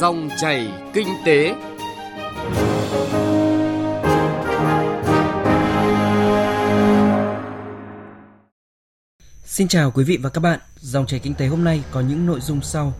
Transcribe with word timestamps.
Dòng 0.00 0.28
chảy 0.36 0.68
kinh 0.94 1.08
tế. 1.24 1.54
Xin 9.44 9.68
chào 9.68 9.90
quý 9.90 10.04
vị 10.04 10.18
và 10.22 10.30
các 10.30 10.40
bạn. 10.40 10.60
Dòng 10.76 11.06
chảy 11.06 11.20
kinh 11.20 11.34
tế 11.34 11.46
hôm 11.46 11.64
nay 11.64 11.82
có 11.90 12.00
những 12.00 12.26
nội 12.26 12.40
dung 12.40 12.60
sau. 12.62 12.92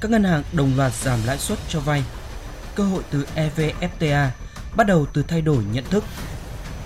Các 0.00 0.10
ngân 0.10 0.24
hàng 0.24 0.42
đồng 0.52 0.76
loạt 0.76 0.92
giảm 0.92 1.18
lãi 1.26 1.38
suất 1.38 1.58
cho 1.68 1.80
vay. 1.80 2.02
Cơ 2.74 2.84
hội 2.84 3.02
từ 3.10 3.26
EVFTA 3.36 4.28
bắt 4.76 4.86
đầu 4.86 5.06
từ 5.12 5.22
thay 5.28 5.40
đổi 5.40 5.64
nhận 5.72 5.84
thức. 5.90 6.04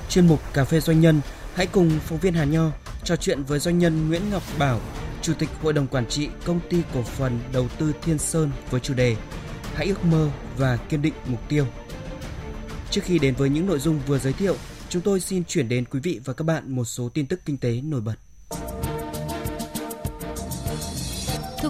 Chuyên 0.09 0.27
mục 0.27 0.41
Cà 0.53 0.65
phê 0.65 0.81
Doanh 0.81 1.01
nhân, 1.01 1.21
hãy 1.55 1.67
cùng 1.67 1.91
phóng 2.07 2.19
viên 2.19 2.35
Hà 2.35 2.45
Nho 2.45 2.71
trò 3.05 3.17
chuyện 3.17 3.43
với 3.43 3.59
doanh 3.59 3.79
nhân 3.79 4.09
Nguyễn 4.09 4.23
Ngọc 4.31 4.43
Bảo, 4.59 4.81
Chủ 5.23 5.35
tịch 5.39 5.49
Hội 5.63 5.73
đồng 5.73 5.87
Quản 5.87 6.07
trị 6.07 6.29
Công 6.45 6.61
ty 6.71 6.83
Cổ 6.95 7.03
phần 7.03 7.39
Đầu 7.53 7.69
tư 7.79 7.93
Thiên 8.03 8.19
Sơn 8.19 8.51
với 8.71 8.81
chủ 8.81 8.95
đề 8.95 9.17
Hãy 9.75 9.87
ước 9.87 10.05
mơ 10.05 10.31
và 10.57 10.77
kiên 10.77 11.03
định 11.03 11.15
mục 11.27 11.41
tiêu. 11.49 11.67
Trước 12.91 13.01
khi 13.05 13.19
đến 13.19 13.35
với 13.35 13.51
những 13.51 13.67
nội 13.67 13.79
dung 13.79 14.01
vừa 14.07 14.19
giới 14.19 14.33
thiệu, 14.33 14.57
chúng 14.89 15.03
tôi 15.03 15.21
xin 15.21 15.45
chuyển 15.45 15.69
đến 15.69 15.85
quý 15.85 16.01
vị 16.03 16.21
và 16.25 16.33
các 16.33 16.45
bạn 16.45 16.75
một 16.75 16.85
số 16.85 17.09
tin 17.09 17.27
tức 17.27 17.41
kinh 17.45 17.57
tế 17.57 17.81
nổi 17.81 18.01
bật. 18.01 18.15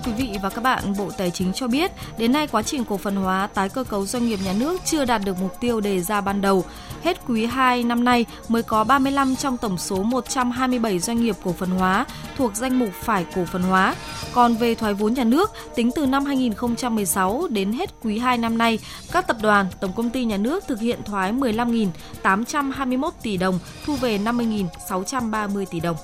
Thưa 0.04 0.12
quý 0.12 0.26
vị 0.26 0.38
và 0.42 0.50
các 0.50 0.64
bạn, 0.64 0.94
Bộ 0.98 1.10
Tài 1.16 1.30
chính 1.30 1.52
cho 1.52 1.68
biết, 1.68 1.90
đến 2.18 2.32
nay 2.32 2.46
quá 2.46 2.62
trình 2.62 2.84
cổ 2.84 2.96
phần 2.96 3.16
hóa 3.16 3.48
tái 3.54 3.68
cơ 3.68 3.84
cấu 3.84 4.06
doanh 4.06 4.28
nghiệp 4.28 4.38
nhà 4.44 4.52
nước 4.52 4.80
chưa 4.84 5.04
đạt 5.04 5.22
được 5.24 5.36
mục 5.40 5.60
tiêu 5.60 5.80
đề 5.80 6.00
ra 6.00 6.20
ban 6.20 6.40
đầu. 6.40 6.64
Hết 7.02 7.20
quý 7.28 7.46
2 7.46 7.82
năm 7.82 8.04
nay 8.04 8.26
mới 8.48 8.62
có 8.62 8.84
35 8.84 9.36
trong 9.36 9.56
tổng 9.56 9.78
số 9.78 10.02
127 10.02 10.98
doanh 10.98 11.22
nghiệp 11.22 11.36
cổ 11.44 11.52
phần 11.52 11.70
hóa 11.70 12.06
thuộc 12.36 12.56
danh 12.56 12.78
mục 12.78 12.90
phải 13.02 13.26
cổ 13.34 13.44
phần 13.44 13.62
hóa. 13.62 13.94
Còn 14.32 14.54
về 14.54 14.74
thoái 14.74 14.94
vốn 14.94 15.14
nhà 15.14 15.24
nước, 15.24 15.50
tính 15.74 15.90
từ 15.94 16.06
năm 16.06 16.24
2016 16.24 17.46
đến 17.50 17.72
hết 17.72 17.90
quý 18.02 18.18
2 18.18 18.38
năm 18.38 18.58
nay, 18.58 18.78
các 19.12 19.26
tập 19.26 19.36
đoàn, 19.42 19.66
tổng 19.80 19.92
công 19.92 20.10
ty 20.10 20.24
nhà 20.24 20.36
nước 20.36 20.64
thực 20.66 20.80
hiện 20.80 20.98
thoái 21.04 21.32
15.821 21.32 23.10
tỷ 23.22 23.36
đồng, 23.36 23.58
thu 23.84 23.96
về 23.96 24.18
50.630 24.18 25.64
tỷ 25.70 25.80
đồng. 25.80 25.96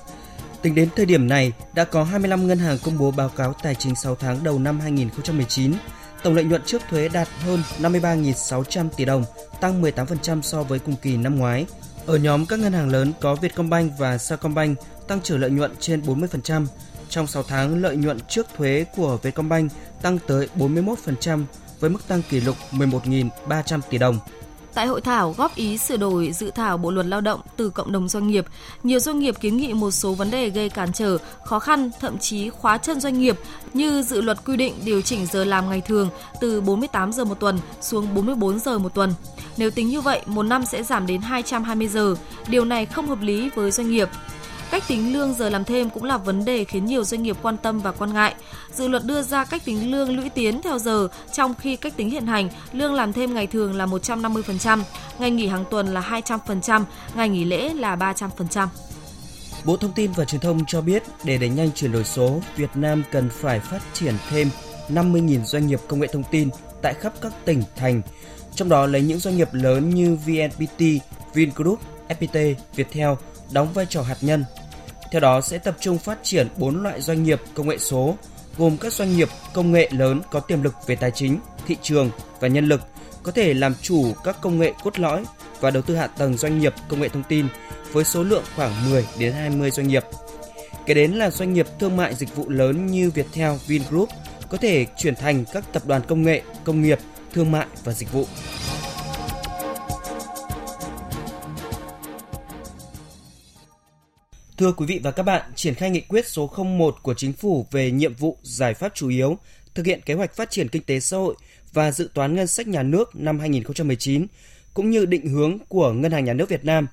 Tính 0.61 0.75
đến 0.75 0.89
thời 0.95 1.05
điểm 1.05 1.27
này, 1.27 1.53
đã 1.73 1.83
có 1.83 2.03
25 2.03 2.47
ngân 2.47 2.57
hàng 2.57 2.77
công 2.83 2.97
bố 2.97 3.11
báo 3.11 3.29
cáo 3.29 3.53
tài 3.63 3.75
chính 3.75 3.95
6 3.95 4.15
tháng 4.15 4.43
đầu 4.43 4.59
năm 4.59 4.79
2019. 4.79 5.73
Tổng 6.23 6.35
lợi 6.35 6.45
nhuận 6.45 6.61
trước 6.65 6.81
thuế 6.89 7.09
đạt 7.09 7.27
hơn 7.45 7.63
53.600 7.79 8.89
tỷ 8.89 9.05
đồng, 9.05 9.23
tăng 9.61 9.81
18% 9.81 10.41
so 10.41 10.63
với 10.63 10.79
cùng 10.79 10.95
kỳ 11.01 11.17
năm 11.17 11.35
ngoái. 11.35 11.65
Ở 12.05 12.17
nhóm 12.17 12.45
các 12.45 12.59
ngân 12.59 12.73
hàng 12.73 12.89
lớn 12.89 13.13
có 13.21 13.35
Vietcombank 13.35 13.91
và 13.97 14.17
Sacombank 14.17 14.79
tăng 15.07 15.21
trưởng 15.21 15.39
lợi 15.39 15.49
nhuận 15.49 15.71
trên 15.79 16.01
40%. 16.01 16.65
Trong 17.09 17.27
6 17.27 17.43
tháng, 17.43 17.81
lợi 17.81 17.95
nhuận 17.95 18.19
trước 18.19 18.47
thuế 18.57 18.85
của 18.95 19.17
Vietcombank 19.17 19.71
tăng 20.01 20.19
tới 20.27 20.47
41% 20.57 21.43
với 21.79 21.89
mức 21.89 22.07
tăng 22.07 22.21
kỷ 22.29 22.39
lục 22.39 22.55
11.300 22.71 23.81
tỷ 23.89 23.97
đồng. 23.97 24.19
Tại 24.77 24.87
hội 24.87 25.01
thảo 25.01 25.35
góp 25.37 25.55
ý 25.55 25.77
sửa 25.77 25.97
đổi 25.97 26.31
dự 26.31 26.51
thảo 26.51 26.77
Bộ 26.77 26.91
luật 26.91 27.05
Lao 27.05 27.21
động 27.21 27.41
từ 27.55 27.69
cộng 27.69 27.91
đồng 27.91 28.07
doanh 28.07 28.27
nghiệp, 28.27 28.45
nhiều 28.83 28.99
doanh 28.99 29.19
nghiệp 29.19 29.35
kiến 29.39 29.57
nghị 29.57 29.73
một 29.73 29.91
số 29.91 30.13
vấn 30.13 30.31
đề 30.31 30.49
gây 30.49 30.69
cản 30.69 30.93
trở, 30.93 31.17
khó 31.43 31.59
khăn, 31.59 31.91
thậm 31.99 32.17
chí 32.17 32.49
khóa 32.49 32.77
chân 32.77 32.99
doanh 32.99 33.19
nghiệp 33.19 33.35
như 33.73 34.01
dự 34.01 34.21
luật 34.21 34.45
quy 34.45 34.57
định 34.57 34.73
điều 34.85 35.01
chỉnh 35.01 35.25
giờ 35.25 35.43
làm 35.43 35.69
ngày 35.69 35.81
thường 35.81 36.09
từ 36.41 36.61
48 36.61 37.13
giờ 37.13 37.25
một 37.25 37.39
tuần 37.39 37.59
xuống 37.81 38.15
44 38.15 38.59
giờ 38.59 38.77
một 38.77 38.93
tuần. 38.93 39.13
Nếu 39.57 39.71
tính 39.71 39.87
như 39.87 40.01
vậy, 40.01 40.21
một 40.25 40.43
năm 40.43 40.65
sẽ 40.65 40.83
giảm 40.83 41.07
đến 41.07 41.21
220 41.21 41.87
giờ. 41.87 42.15
Điều 42.47 42.65
này 42.65 42.85
không 42.85 43.07
hợp 43.07 43.21
lý 43.21 43.49
với 43.55 43.71
doanh 43.71 43.89
nghiệp. 43.89 44.09
Cách 44.71 44.83
tính 44.87 45.13
lương 45.13 45.33
giờ 45.33 45.49
làm 45.49 45.63
thêm 45.63 45.89
cũng 45.89 46.03
là 46.03 46.17
vấn 46.17 46.45
đề 46.45 46.63
khiến 46.63 46.85
nhiều 46.85 47.03
doanh 47.03 47.23
nghiệp 47.23 47.37
quan 47.41 47.57
tâm 47.57 47.79
và 47.79 47.91
quan 47.91 48.13
ngại. 48.13 48.35
Dự 48.73 48.87
luật 48.87 49.05
đưa 49.05 49.21
ra 49.21 49.45
cách 49.45 49.65
tính 49.65 49.91
lương 49.91 50.15
lũy 50.15 50.29
tiến 50.29 50.61
theo 50.61 50.79
giờ, 50.79 51.07
trong 51.33 51.53
khi 51.55 51.75
cách 51.75 51.93
tính 51.97 52.09
hiện 52.09 52.25
hành, 52.27 52.49
lương 52.71 52.93
làm 52.93 53.13
thêm 53.13 53.33
ngày 53.33 53.47
thường 53.47 53.75
là 53.75 53.85
150%, 53.85 54.83
ngày 55.19 55.31
nghỉ 55.31 55.47
hàng 55.47 55.65
tuần 55.71 55.87
là 55.87 56.21
200%, 56.25 56.83
ngày 57.15 57.29
nghỉ 57.29 57.43
lễ 57.43 57.73
là 57.73 57.95
300%. 57.95 58.67
Bộ 59.65 59.77
Thông 59.77 59.93
tin 59.93 60.11
và 60.11 60.25
Truyền 60.25 60.41
thông 60.41 60.65
cho 60.67 60.81
biết 60.81 61.03
để 61.23 61.37
đẩy 61.37 61.49
nhanh 61.49 61.71
chuyển 61.71 61.91
đổi 61.91 62.03
số, 62.03 62.41
Việt 62.55 62.69
Nam 62.75 63.03
cần 63.11 63.29
phải 63.29 63.59
phát 63.59 63.79
triển 63.93 64.13
thêm 64.29 64.49
50.000 64.89 65.43
doanh 65.43 65.67
nghiệp 65.67 65.79
công 65.87 65.99
nghệ 65.99 66.07
thông 66.07 66.23
tin 66.31 66.49
tại 66.81 66.93
khắp 66.93 67.13
các 67.21 67.33
tỉnh, 67.45 67.63
thành, 67.75 68.01
trong 68.55 68.69
đó 68.69 68.85
lấy 68.85 69.01
những 69.01 69.19
doanh 69.19 69.37
nghiệp 69.37 69.49
lớn 69.51 69.89
như 69.89 70.17
VNPT, 70.25 70.81
Vingroup, 71.33 71.79
FPT, 72.09 72.53
Viettel 72.75 73.09
đóng 73.51 73.73
vai 73.73 73.85
trò 73.89 74.01
hạt 74.01 74.17
nhân. 74.21 74.45
Theo 75.11 75.19
đó 75.19 75.41
sẽ 75.41 75.57
tập 75.57 75.77
trung 75.79 75.97
phát 75.97 76.17
triển 76.23 76.47
4 76.57 76.83
loại 76.83 77.01
doanh 77.01 77.23
nghiệp 77.23 77.41
công 77.53 77.67
nghệ 77.67 77.77
số, 77.77 78.15
gồm 78.57 78.77
các 78.77 78.93
doanh 78.93 79.17
nghiệp 79.17 79.29
công 79.53 79.71
nghệ 79.71 79.89
lớn 79.91 80.21
có 80.31 80.39
tiềm 80.39 80.63
lực 80.63 80.73
về 80.87 80.95
tài 80.95 81.11
chính, 81.11 81.39
thị 81.67 81.77
trường 81.81 82.09
và 82.39 82.47
nhân 82.47 82.65
lực, 82.65 82.81
có 83.23 83.31
thể 83.31 83.53
làm 83.53 83.75
chủ 83.81 84.13
các 84.23 84.37
công 84.41 84.59
nghệ 84.59 84.73
cốt 84.83 84.99
lõi 84.99 85.23
và 85.59 85.71
đầu 85.71 85.83
tư 85.83 85.95
hạ 85.95 86.07
tầng 86.07 86.37
doanh 86.37 86.59
nghiệp 86.59 86.73
công 86.87 87.01
nghệ 87.01 87.09
thông 87.09 87.23
tin 87.23 87.47
với 87.91 88.03
số 88.03 88.23
lượng 88.23 88.43
khoảng 88.55 88.89
10 88.91 89.05
đến 89.19 89.33
20 89.33 89.71
doanh 89.71 89.87
nghiệp. 89.87 90.03
Kế 90.85 90.93
đến 90.93 91.11
là 91.11 91.29
doanh 91.29 91.53
nghiệp 91.53 91.67
thương 91.79 91.97
mại 91.97 92.15
dịch 92.15 92.35
vụ 92.35 92.49
lớn 92.49 92.87
như 92.87 93.11
Viettel, 93.11 93.51
Vingroup 93.67 94.09
có 94.49 94.57
thể 94.57 94.85
chuyển 94.97 95.15
thành 95.15 95.45
các 95.53 95.73
tập 95.73 95.85
đoàn 95.85 96.01
công 96.07 96.23
nghệ, 96.23 96.41
công 96.63 96.81
nghiệp, 96.81 96.99
thương 97.33 97.51
mại 97.51 97.65
và 97.83 97.93
dịch 97.93 98.11
vụ. 98.11 98.25
Thưa 104.57 104.71
quý 104.71 104.85
vị 104.85 104.99
và 105.03 105.11
các 105.11 105.23
bạn, 105.23 105.51
triển 105.55 105.75
khai 105.75 105.89
nghị 105.89 106.01
quyết 106.01 106.27
số 106.27 106.53
01 106.57 106.95
của 107.01 107.13
Chính 107.13 107.33
phủ 107.33 107.67
về 107.71 107.91
nhiệm 107.91 108.15
vụ 108.15 108.37
giải 108.43 108.73
pháp 108.73 108.91
chủ 108.95 109.09
yếu 109.09 109.37
thực 109.75 109.85
hiện 109.85 110.01
kế 110.05 110.13
hoạch 110.13 110.35
phát 110.35 110.49
triển 110.51 110.69
kinh 110.69 110.83
tế 110.83 110.99
xã 110.99 111.17
hội 111.17 111.35
và 111.73 111.91
dự 111.91 112.09
toán 112.13 112.35
ngân 112.35 112.47
sách 112.47 112.67
nhà 112.67 112.83
nước 112.83 113.15
năm 113.15 113.39
2019 113.39 114.27
cũng 114.73 114.89
như 114.89 115.05
định 115.05 115.27
hướng 115.27 115.57
của 115.67 115.91
Ngân 115.91 116.11
hàng 116.11 116.25
Nhà 116.25 116.33
nước 116.33 116.49
Việt 116.49 116.65
Nam. 116.65 116.87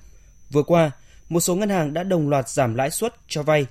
Vừa 0.51 0.63
qua, 0.63 0.91
một 1.29 1.39
số 1.39 1.55
ngân 1.55 1.69
hàng 1.69 1.93
đã 1.93 2.03
đồng 2.03 2.29
loạt 2.29 2.49
giảm 2.49 2.75
lãi 2.75 2.91
suất 2.91 3.15
cho 3.27 3.43
vay, 3.43 3.65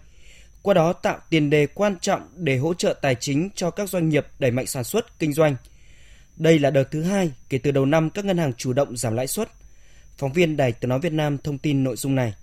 qua 0.63 0.75
đó 0.75 0.93
tạo 0.93 1.19
tiền 1.31 1.51
đề 1.51 1.67
quan 1.67 1.97
trọng 2.01 2.29
để 2.37 2.57
hỗ 2.57 2.75
trợ 2.75 2.95
tài 3.03 3.15
chính 3.15 3.51
cho 3.55 3.71
các 3.71 3.89
doanh 3.89 4.09
nghiệp 4.09 4.27
đẩy 4.39 4.51
mạnh 4.51 4.67
sản 4.67 4.85
xuất, 4.85 5.19
kinh 5.19 5.33
doanh. 5.33 5.57
Đây 6.37 6.59
là 6.59 6.71
đợt 6.71 6.85
thứ 6.91 7.03
hai 7.03 7.31
kể 7.49 7.59
từ 7.59 7.71
đầu 7.71 7.87
năm 7.87 8.11
các 8.11 8.25
ngân 8.25 8.39
hàng 8.39 8.53
chủ 8.55 8.73
động 8.73 8.97
giảm 8.97 9.15
lãi 9.15 9.27
suất. 9.27 9.49
Phóng 10.19 10.33
viên 10.33 10.57
Đài 10.57 10.73
Tiếng 10.73 10.89
Nói 10.89 11.01
Việt 11.01 11.13
Nam 11.13 11.39
thông 11.39 11.59
tin 11.59 11.85
nội 11.85 11.97
dung 11.97 12.15
này. 12.15 12.35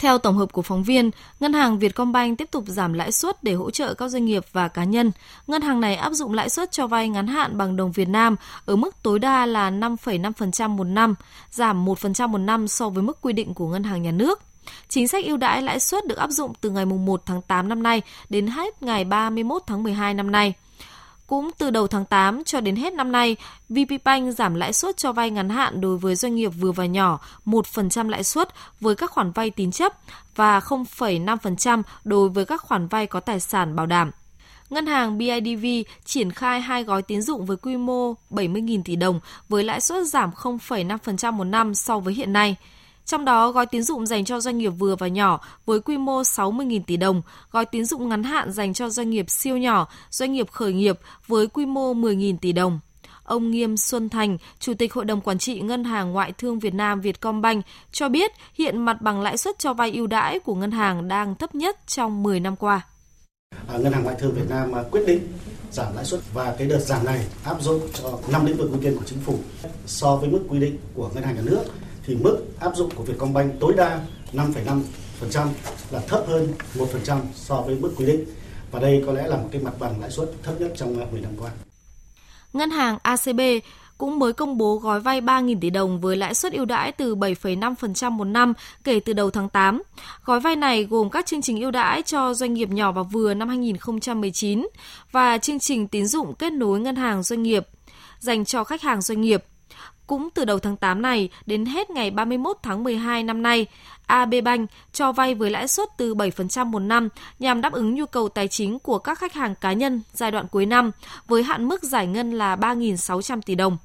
Theo 0.00 0.18
tổng 0.18 0.36
hợp 0.36 0.52
của 0.52 0.62
phóng 0.62 0.82
viên, 0.82 1.10
Ngân 1.40 1.52
hàng 1.52 1.78
Vietcombank 1.78 2.38
tiếp 2.38 2.50
tục 2.50 2.64
giảm 2.66 2.92
lãi 2.92 3.12
suất 3.12 3.42
để 3.44 3.52
hỗ 3.52 3.70
trợ 3.70 3.94
các 3.94 4.08
doanh 4.08 4.24
nghiệp 4.24 4.44
và 4.52 4.68
cá 4.68 4.84
nhân. 4.84 5.12
Ngân 5.46 5.62
hàng 5.62 5.80
này 5.80 5.96
áp 5.96 6.12
dụng 6.12 6.34
lãi 6.34 6.48
suất 6.48 6.72
cho 6.72 6.86
vay 6.86 7.08
ngắn 7.08 7.26
hạn 7.26 7.58
bằng 7.58 7.76
đồng 7.76 7.92
Việt 7.92 8.08
Nam 8.08 8.36
ở 8.64 8.76
mức 8.76 9.02
tối 9.02 9.18
đa 9.18 9.46
là 9.46 9.70
5,5% 9.70 10.68
một 10.68 10.84
năm, 10.84 11.14
giảm 11.50 11.84
1% 11.84 12.28
một 12.28 12.38
năm 12.38 12.68
so 12.68 12.88
với 12.88 13.02
mức 13.02 13.18
quy 13.20 13.32
định 13.32 13.54
của 13.54 13.68
Ngân 13.68 13.84
hàng 13.84 14.02
Nhà 14.02 14.10
nước. 14.10 14.42
Chính 14.88 15.08
sách 15.08 15.24
ưu 15.24 15.36
đãi 15.36 15.62
lãi 15.62 15.80
suất 15.80 16.06
được 16.06 16.18
áp 16.18 16.30
dụng 16.30 16.52
từ 16.60 16.70
ngày 16.70 16.84
1 16.84 17.22
tháng 17.26 17.42
8 17.42 17.68
năm 17.68 17.82
nay 17.82 18.02
đến 18.28 18.46
hết 18.46 18.82
ngày 18.82 19.04
31 19.04 19.62
tháng 19.66 19.82
12 19.82 20.14
năm 20.14 20.30
nay. 20.30 20.54
Cũng 21.30 21.50
từ 21.58 21.70
đầu 21.70 21.86
tháng 21.86 22.04
8 22.04 22.44
cho 22.44 22.60
đến 22.60 22.76
hết 22.76 22.92
năm 22.92 23.12
nay, 23.12 23.36
VPBank 23.68 24.34
giảm 24.34 24.54
lãi 24.54 24.72
suất 24.72 24.96
cho 24.96 25.12
vay 25.12 25.30
ngắn 25.30 25.48
hạn 25.48 25.80
đối 25.80 25.96
với 25.96 26.14
doanh 26.14 26.34
nghiệp 26.34 26.48
vừa 26.48 26.72
và 26.72 26.86
nhỏ 26.86 27.20
1% 27.46 28.08
lãi 28.08 28.24
suất 28.24 28.48
với 28.80 28.94
các 28.94 29.10
khoản 29.10 29.32
vay 29.32 29.50
tín 29.50 29.70
chấp 29.70 29.92
và 30.36 30.58
0,5% 30.58 31.82
đối 32.04 32.28
với 32.28 32.44
các 32.44 32.60
khoản 32.60 32.86
vay 32.86 33.06
có 33.06 33.20
tài 33.20 33.40
sản 33.40 33.76
bảo 33.76 33.86
đảm. 33.86 34.10
Ngân 34.70 34.86
hàng 34.86 35.18
BIDV 35.18 35.66
triển 36.04 36.32
khai 36.32 36.60
hai 36.60 36.84
gói 36.84 37.02
tín 37.02 37.22
dụng 37.22 37.46
với 37.46 37.56
quy 37.56 37.76
mô 37.76 38.14
70.000 38.30 38.82
tỷ 38.84 38.96
đồng 38.96 39.20
với 39.48 39.64
lãi 39.64 39.80
suất 39.80 40.06
giảm 40.06 40.30
0,5% 40.30 41.32
một 41.32 41.44
năm 41.44 41.74
so 41.74 41.98
với 41.98 42.14
hiện 42.14 42.32
nay. 42.32 42.56
Trong 43.10 43.24
đó, 43.24 43.50
gói 43.50 43.66
tín 43.66 43.82
dụng 43.82 44.06
dành 44.06 44.24
cho 44.24 44.40
doanh 44.40 44.58
nghiệp 44.58 44.68
vừa 44.68 44.96
và 44.96 45.08
nhỏ 45.08 45.40
với 45.66 45.80
quy 45.80 45.98
mô 45.98 46.22
60.000 46.22 46.80
tỷ 46.86 46.96
đồng, 46.96 47.22
gói 47.50 47.64
tín 47.64 47.84
dụng 47.84 48.08
ngắn 48.08 48.22
hạn 48.22 48.52
dành 48.52 48.74
cho 48.74 48.88
doanh 48.88 49.10
nghiệp 49.10 49.30
siêu 49.30 49.56
nhỏ, 49.56 49.88
doanh 50.10 50.32
nghiệp 50.32 50.50
khởi 50.50 50.72
nghiệp 50.72 50.98
với 51.26 51.46
quy 51.46 51.66
mô 51.66 51.94
10.000 51.94 52.36
tỷ 52.40 52.52
đồng. 52.52 52.80
Ông 53.24 53.50
Nghiêm 53.50 53.76
Xuân 53.76 54.08
Thành, 54.08 54.38
Chủ 54.58 54.74
tịch 54.74 54.92
Hội 54.92 55.04
đồng 55.04 55.20
Quản 55.20 55.38
trị 55.38 55.60
Ngân 55.60 55.84
hàng 55.84 56.12
Ngoại 56.12 56.32
thương 56.38 56.58
Việt 56.58 56.74
Nam 56.74 57.00
Vietcombank 57.00 57.64
cho 57.92 58.08
biết 58.08 58.30
hiện 58.54 58.78
mặt 58.78 59.02
bằng 59.02 59.20
lãi 59.20 59.36
suất 59.36 59.58
cho 59.58 59.74
vay 59.74 59.92
ưu 59.92 60.06
đãi 60.06 60.38
của 60.38 60.54
ngân 60.54 60.70
hàng 60.70 61.08
đang 61.08 61.34
thấp 61.34 61.54
nhất 61.54 61.78
trong 61.86 62.22
10 62.22 62.40
năm 62.40 62.56
qua. 62.56 62.80
À, 63.68 63.78
ngân 63.78 63.92
hàng 63.92 64.04
Ngoại 64.04 64.16
thương 64.18 64.34
Việt 64.34 64.50
Nam 64.50 64.72
à, 64.72 64.82
quyết 64.90 65.02
định 65.06 65.28
giảm 65.72 65.96
lãi 65.96 66.04
suất 66.04 66.20
và 66.34 66.54
cái 66.58 66.66
đợt 66.66 66.80
giảm 66.80 67.04
này 67.04 67.26
áp 67.44 67.62
dụng 67.62 67.80
cho 67.94 68.18
năm 68.32 68.46
lĩnh 68.46 68.56
vực 68.56 68.70
ưu 68.70 68.80
tiên 68.82 68.96
của 68.98 69.04
chính 69.06 69.18
phủ 69.20 69.38
so 69.86 70.16
với 70.16 70.28
mức 70.28 70.40
quy 70.48 70.58
định 70.58 70.78
của 70.94 71.10
ngân 71.14 71.24
hàng 71.24 71.36
nhà 71.36 71.42
nước 71.44 71.62
thì 72.06 72.14
mức 72.14 72.38
áp 72.60 72.76
dụng 72.76 72.90
của 72.94 73.02
Vietcombank 73.02 73.60
tối 73.60 73.74
đa 73.76 74.00
5,5% 74.32 75.46
là 75.90 76.00
thấp 76.08 76.24
hơn 76.26 76.52
1% 76.74 77.18
so 77.34 77.60
với 77.60 77.74
mức 77.74 77.92
quy 77.96 78.06
định. 78.06 78.24
Và 78.70 78.80
đây 78.80 79.02
có 79.06 79.12
lẽ 79.12 79.28
là 79.28 79.36
một 79.36 79.48
cái 79.52 79.62
mặt 79.62 79.74
bằng 79.78 80.00
lãi 80.00 80.10
suất 80.10 80.30
thấp 80.42 80.60
nhất 80.60 80.72
trong 80.76 81.02
uh, 81.02 81.12
10 81.12 81.20
năm 81.20 81.32
qua. 81.40 81.50
Ngân 82.52 82.70
hàng 82.70 82.98
ACB 83.02 83.40
cũng 83.98 84.18
mới 84.18 84.32
công 84.32 84.58
bố 84.58 84.76
gói 84.76 85.00
vay 85.00 85.20
3.000 85.20 85.60
tỷ 85.60 85.70
đồng 85.70 86.00
với 86.00 86.16
lãi 86.16 86.34
suất 86.34 86.52
ưu 86.52 86.64
đãi 86.64 86.92
từ 86.92 87.16
7,5% 87.16 88.10
một 88.10 88.24
năm 88.24 88.52
kể 88.84 89.00
từ 89.00 89.12
đầu 89.12 89.30
tháng 89.30 89.48
8. 89.48 89.82
Gói 90.24 90.40
vay 90.40 90.56
này 90.56 90.84
gồm 90.84 91.10
các 91.10 91.26
chương 91.26 91.42
trình 91.42 91.60
ưu 91.60 91.70
đãi 91.70 92.02
cho 92.02 92.34
doanh 92.34 92.54
nghiệp 92.54 92.68
nhỏ 92.70 92.92
và 92.92 93.02
vừa 93.02 93.34
năm 93.34 93.48
2019 93.48 94.68
và 95.12 95.38
chương 95.38 95.58
trình 95.58 95.88
tín 95.88 96.06
dụng 96.06 96.34
kết 96.34 96.52
nối 96.52 96.80
ngân 96.80 96.96
hàng 96.96 97.22
doanh 97.22 97.42
nghiệp 97.42 97.66
dành 98.18 98.44
cho 98.44 98.64
khách 98.64 98.82
hàng 98.82 99.02
doanh 99.02 99.20
nghiệp. 99.20 99.44
Cũng 100.10 100.28
từ 100.34 100.44
đầu 100.44 100.58
tháng 100.58 100.76
8 100.76 101.02
này 101.02 101.28
đến 101.46 101.66
hết 101.66 101.90
ngày 101.90 102.10
31 102.10 102.56
tháng 102.62 102.84
12 102.84 103.22
năm 103.22 103.42
nay, 103.42 103.66
AB 104.06 104.34
Bank 104.44 104.70
cho 104.92 105.12
vay 105.12 105.34
với 105.34 105.50
lãi 105.50 105.68
suất 105.68 105.88
từ 105.96 106.14
7% 106.14 106.66
một 106.66 106.78
năm 106.78 107.08
nhằm 107.38 107.60
đáp 107.60 107.72
ứng 107.72 107.94
nhu 107.94 108.06
cầu 108.06 108.28
tài 108.28 108.48
chính 108.48 108.78
của 108.78 108.98
các 108.98 109.18
khách 109.18 109.32
hàng 109.32 109.54
cá 109.54 109.72
nhân 109.72 110.02
giai 110.12 110.30
đoạn 110.30 110.48
cuối 110.48 110.66
năm 110.66 110.90
với 111.28 111.42
hạn 111.42 111.68
mức 111.68 111.82
giải 111.82 112.06
ngân 112.06 112.32
là 112.32 112.56
3.600 112.56 113.40
tỷ 113.46 113.54
đồng. 113.54 113.78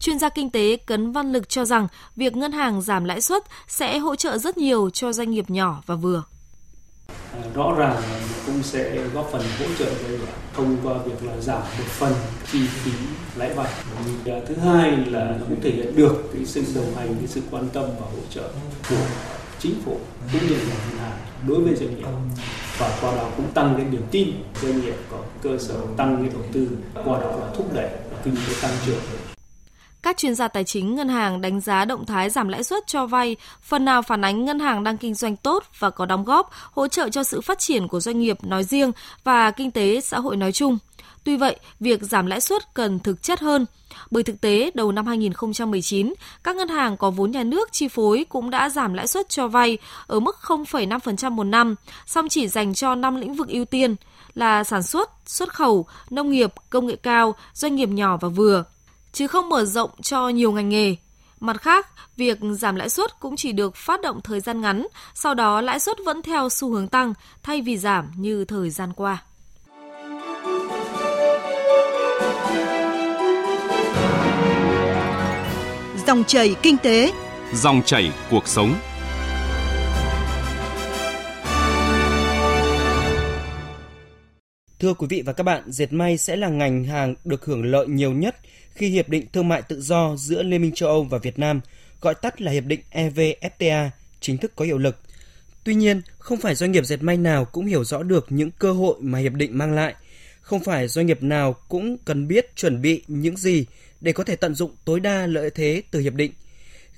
Chuyên 0.00 0.18
gia 0.18 0.28
kinh 0.28 0.50
tế 0.50 0.76
Cấn 0.76 1.12
Văn 1.12 1.32
Lực 1.32 1.48
cho 1.48 1.64
rằng 1.64 1.88
việc 2.16 2.36
ngân 2.36 2.52
hàng 2.52 2.82
giảm 2.82 3.04
lãi 3.04 3.20
suất 3.20 3.44
sẽ 3.68 3.98
hỗ 3.98 4.16
trợ 4.16 4.38
rất 4.38 4.58
nhiều 4.58 4.90
cho 4.90 5.12
doanh 5.12 5.30
nghiệp 5.30 5.50
nhỏ 5.50 5.82
và 5.86 5.94
vừa. 5.94 6.22
À, 7.32 7.40
rõ 7.54 7.74
ràng 7.78 7.96
là 7.96 8.20
cũng 8.46 8.62
sẽ 8.62 8.98
góp 9.14 9.28
phần 9.32 9.42
hỗ 9.58 9.66
trợ 9.78 9.86
cho 9.86 10.26
thông 10.56 10.76
qua 10.84 10.94
việc 11.04 11.26
là 11.26 11.32
giảm 11.40 11.62
một 11.62 11.84
phần 11.86 12.12
chi 12.52 12.66
phí 12.66 12.90
lãi 13.36 13.54
vay. 13.54 13.72
À, 14.26 14.40
thứ 14.48 14.54
hai 14.54 14.96
là 15.06 15.34
cũng 15.48 15.60
thể 15.60 15.70
hiện 15.70 15.96
được 15.96 16.30
cái 16.34 16.44
sự 16.44 16.62
đồng 16.74 16.94
hành, 16.96 17.14
cái 17.14 17.26
sự 17.26 17.40
quan 17.50 17.68
tâm 17.68 17.84
và 17.84 18.06
hỗ 18.06 18.22
trợ 18.30 18.48
của 18.90 19.06
chính 19.58 19.74
phủ 19.84 19.98
cũng 20.32 20.48
như 20.48 20.54
là 20.54 20.60
ngân 20.60 20.98
hàng 20.98 21.18
đối 21.48 21.60
với 21.60 21.74
doanh 21.74 21.96
nghiệp 21.96 22.06
và 22.78 22.98
qua 23.00 23.16
đó 23.16 23.28
cũng 23.36 23.52
tăng 23.52 23.74
cái 23.76 23.86
niềm 23.90 24.02
tin 24.10 24.28
doanh 24.62 24.80
nghiệp 24.80 24.94
có 25.10 25.18
cơ 25.42 25.58
sở 25.58 25.74
tăng 25.96 26.16
cái 26.16 26.32
đầu 26.32 26.42
tư 26.52 26.68
qua 26.94 27.20
đó 27.20 27.36
là 27.36 27.46
thúc 27.56 27.74
đẩy 27.74 27.88
kinh 28.24 28.36
tế 28.36 28.54
tăng 28.62 28.70
trưởng 28.86 29.00
các 30.02 30.16
chuyên 30.16 30.34
gia 30.34 30.48
tài 30.48 30.64
chính 30.64 30.94
ngân 30.94 31.08
hàng 31.08 31.40
đánh 31.40 31.60
giá 31.60 31.84
động 31.84 32.06
thái 32.06 32.30
giảm 32.30 32.48
lãi 32.48 32.64
suất 32.64 32.86
cho 32.86 33.06
vay 33.06 33.36
phần 33.62 33.84
nào 33.84 34.02
phản 34.02 34.24
ánh 34.24 34.44
ngân 34.44 34.60
hàng 34.60 34.84
đang 34.84 34.96
kinh 34.96 35.14
doanh 35.14 35.36
tốt 35.36 35.64
và 35.78 35.90
có 35.90 36.06
đóng 36.06 36.24
góp 36.24 36.50
hỗ 36.72 36.88
trợ 36.88 37.08
cho 37.08 37.24
sự 37.24 37.40
phát 37.40 37.58
triển 37.58 37.88
của 37.88 38.00
doanh 38.00 38.20
nghiệp 38.20 38.44
nói 38.44 38.64
riêng 38.64 38.92
và 39.24 39.50
kinh 39.50 39.70
tế 39.70 40.00
xã 40.00 40.18
hội 40.18 40.36
nói 40.36 40.52
chung. 40.52 40.78
Tuy 41.24 41.36
vậy, 41.36 41.56
việc 41.80 42.02
giảm 42.02 42.26
lãi 42.26 42.40
suất 42.40 42.74
cần 42.74 43.00
thực 43.00 43.22
chất 43.22 43.40
hơn. 43.40 43.66
Bởi 44.10 44.22
thực 44.22 44.40
tế, 44.40 44.70
đầu 44.74 44.92
năm 44.92 45.06
2019, 45.06 46.14
các 46.44 46.56
ngân 46.56 46.68
hàng 46.68 46.96
có 46.96 47.10
vốn 47.10 47.30
nhà 47.30 47.42
nước 47.42 47.68
chi 47.72 47.88
phối 47.88 48.26
cũng 48.28 48.50
đã 48.50 48.68
giảm 48.68 48.94
lãi 48.94 49.06
suất 49.06 49.28
cho 49.28 49.48
vay 49.48 49.78
ở 50.06 50.20
mức 50.20 50.36
0,5% 50.42 51.30
một 51.30 51.44
năm, 51.44 51.74
song 52.06 52.28
chỉ 52.28 52.48
dành 52.48 52.74
cho 52.74 52.94
5 52.94 53.16
lĩnh 53.16 53.34
vực 53.34 53.48
ưu 53.48 53.64
tiên 53.64 53.96
là 54.34 54.64
sản 54.64 54.82
xuất, 54.82 55.10
xuất 55.26 55.54
khẩu, 55.54 55.86
nông 56.10 56.30
nghiệp, 56.30 56.52
công 56.70 56.86
nghệ 56.86 56.96
cao, 56.96 57.34
doanh 57.54 57.74
nghiệp 57.76 57.88
nhỏ 57.88 58.16
và 58.16 58.28
vừa, 58.28 58.64
chứ 59.12 59.26
không 59.26 59.48
mở 59.48 59.64
rộng 59.64 59.90
cho 60.02 60.28
nhiều 60.28 60.52
ngành 60.52 60.68
nghề. 60.68 60.96
Mặt 61.40 61.60
khác, 61.60 61.86
việc 62.16 62.38
giảm 62.52 62.76
lãi 62.76 62.88
suất 62.88 63.20
cũng 63.20 63.36
chỉ 63.36 63.52
được 63.52 63.76
phát 63.76 64.00
động 64.00 64.20
thời 64.20 64.40
gian 64.40 64.60
ngắn, 64.60 64.86
sau 65.14 65.34
đó 65.34 65.60
lãi 65.60 65.80
suất 65.80 65.96
vẫn 66.04 66.22
theo 66.22 66.48
xu 66.48 66.70
hướng 66.70 66.88
tăng 66.88 67.14
thay 67.42 67.62
vì 67.62 67.76
giảm 67.76 68.10
như 68.16 68.44
thời 68.44 68.70
gian 68.70 68.92
qua. 68.92 69.22
Dòng 76.06 76.24
chảy 76.24 76.54
kinh 76.62 76.76
tế, 76.76 77.12
dòng 77.54 77.82
chảy 77.86 78.12
cuộc 78.30 78.48
sống. 78.48 78.74
Thưa 84.80 84.94
quý 84.94 85.06
vị 85.10 85.22
và 85.22 85.32
các 85.32 85.42
bạn, 85.42 85.62
dệt 85.66 85.92
may 85.92 86.18
sẽ 86.18 86.36
là 86.36 86.48
ngành 86.48 86.84
hàng 86.84 87.14
được 87.24 87.44
hưởng 87.44 87.64
lợi 87.64 87.86
nhiều 87.86 88.12
nhất 88.12 88.36
khi 88.74 88.88
Hiệp 88.88 89.08
định 89.08 89.26
Thương 89.32 89.48
mại 89.48 89.62
Tự 89.62 89.80
do 89.80 90.16
giữa 90.16 90.42
Liên 90.42 90.62
minh 90.62 90.74
châu 90.74 90.88
Âu 90.88 91.04
và 91.04 91.18
Việt 91.18 91.38
Nam, 91.38 91.60
gọi 92.00 92.14
tắt 92.14 92.40
là 92.40 92.52
Hiệp 92.52 92.64
định 92.64 92.80
EVFTA, 92.90 93.88
chính 94.20 94.38
thức 94.38 94.52
có 94.56 94.64
hiệu 94.64 94.78
lực. 94.78 94.96
Tuy 95.64 95.74
nhiên, 95.74 96.02
không 96.18 96.38
phải 96.38 96.54
doanh 96.54 96.72
nghiệp 96.72 96.84
dệt 96.84 97.02
may 97.02 97.16
nào 97.16 97.44
cũng 97.44 97.66
hiểu 97.66 97.84
rõ 97.84 98.02
được 98.02 98.26
những 98.28 98.50
cơ 98.50 98.72
hội 98.72 98.96
mà 99.00 99.18
hiệp 99.18 99.32
định 99.32 99.58
mang 99.58 99.72
lại. 99.72 99.94
Không 100.40 100.60
phải 100.60 100.88
doanh 100.88 101.06
nghiệp 101.06 101.22
nào 101.22 101.52
cũng 101.52 101.96
cần 102.04 102.28
biết 102.28 102.56
chuẩn 102.56 102.82
bị 102.82 103.02
những 103.08 103.36
gì 103.36 103.66
để 104.00 104.12
có 104.12 104.24
thể 104.24 104.36
tận 104.36 104.54
dụng 104.54 104.70
tối 104.84 105.00
đa 105.00 105.26
lợi 105.26 105.50
thế 105.50 105.82
từ 105.90 106.00
hiệp 106.00 106.14
định. 106.14 106.32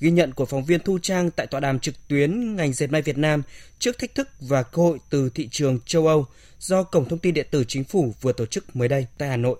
Ghi 0.03 0.11
nhận 0.11 0.35
của 0.35 0.47
phóng 0.47 0.65
viên 0.65 0.81
Thu 0.81 0.99
Trang 1.03 1.31
tại 1.31 1.47
tọa 1.47 1.61
đàm 1.61 1.79
trực 1.79 2.09
tuyến 2.09 2.57
ngành 2.57 2.73
dệt 2.73 2.87
may 2.87 3.03
Việt 3.03 3.19
Nam 3.19 3.43
trước 3.79 3.99
thách 3.99 4.15
thức 4.15 4.29
và 4.41 4.63
cơ 4.63 4.83
hội 4.83 4.99
từ 5.11 5.31
thị 5.35 5.49
trường 5.51 5.79
châu 5.87 6.07
Âu 6.07 6.27
do 6.59 6.83
Cổng 6.83 7.09
Thông 7.09 7.19
tin 7.19 7.35
Điện 7.35 7.47
tử 7.51 7.65
Chính 7.69 7.85
phủ 7.85 8.15
vừa 8.21 8.33
tổ 8.33 8.47
chức 8.47 8.77
mới 8.77 8.89
đây 8.89 9.07
tại 9.19 9.29
Hà 9.29 9.37
Nội. 9.37 9.57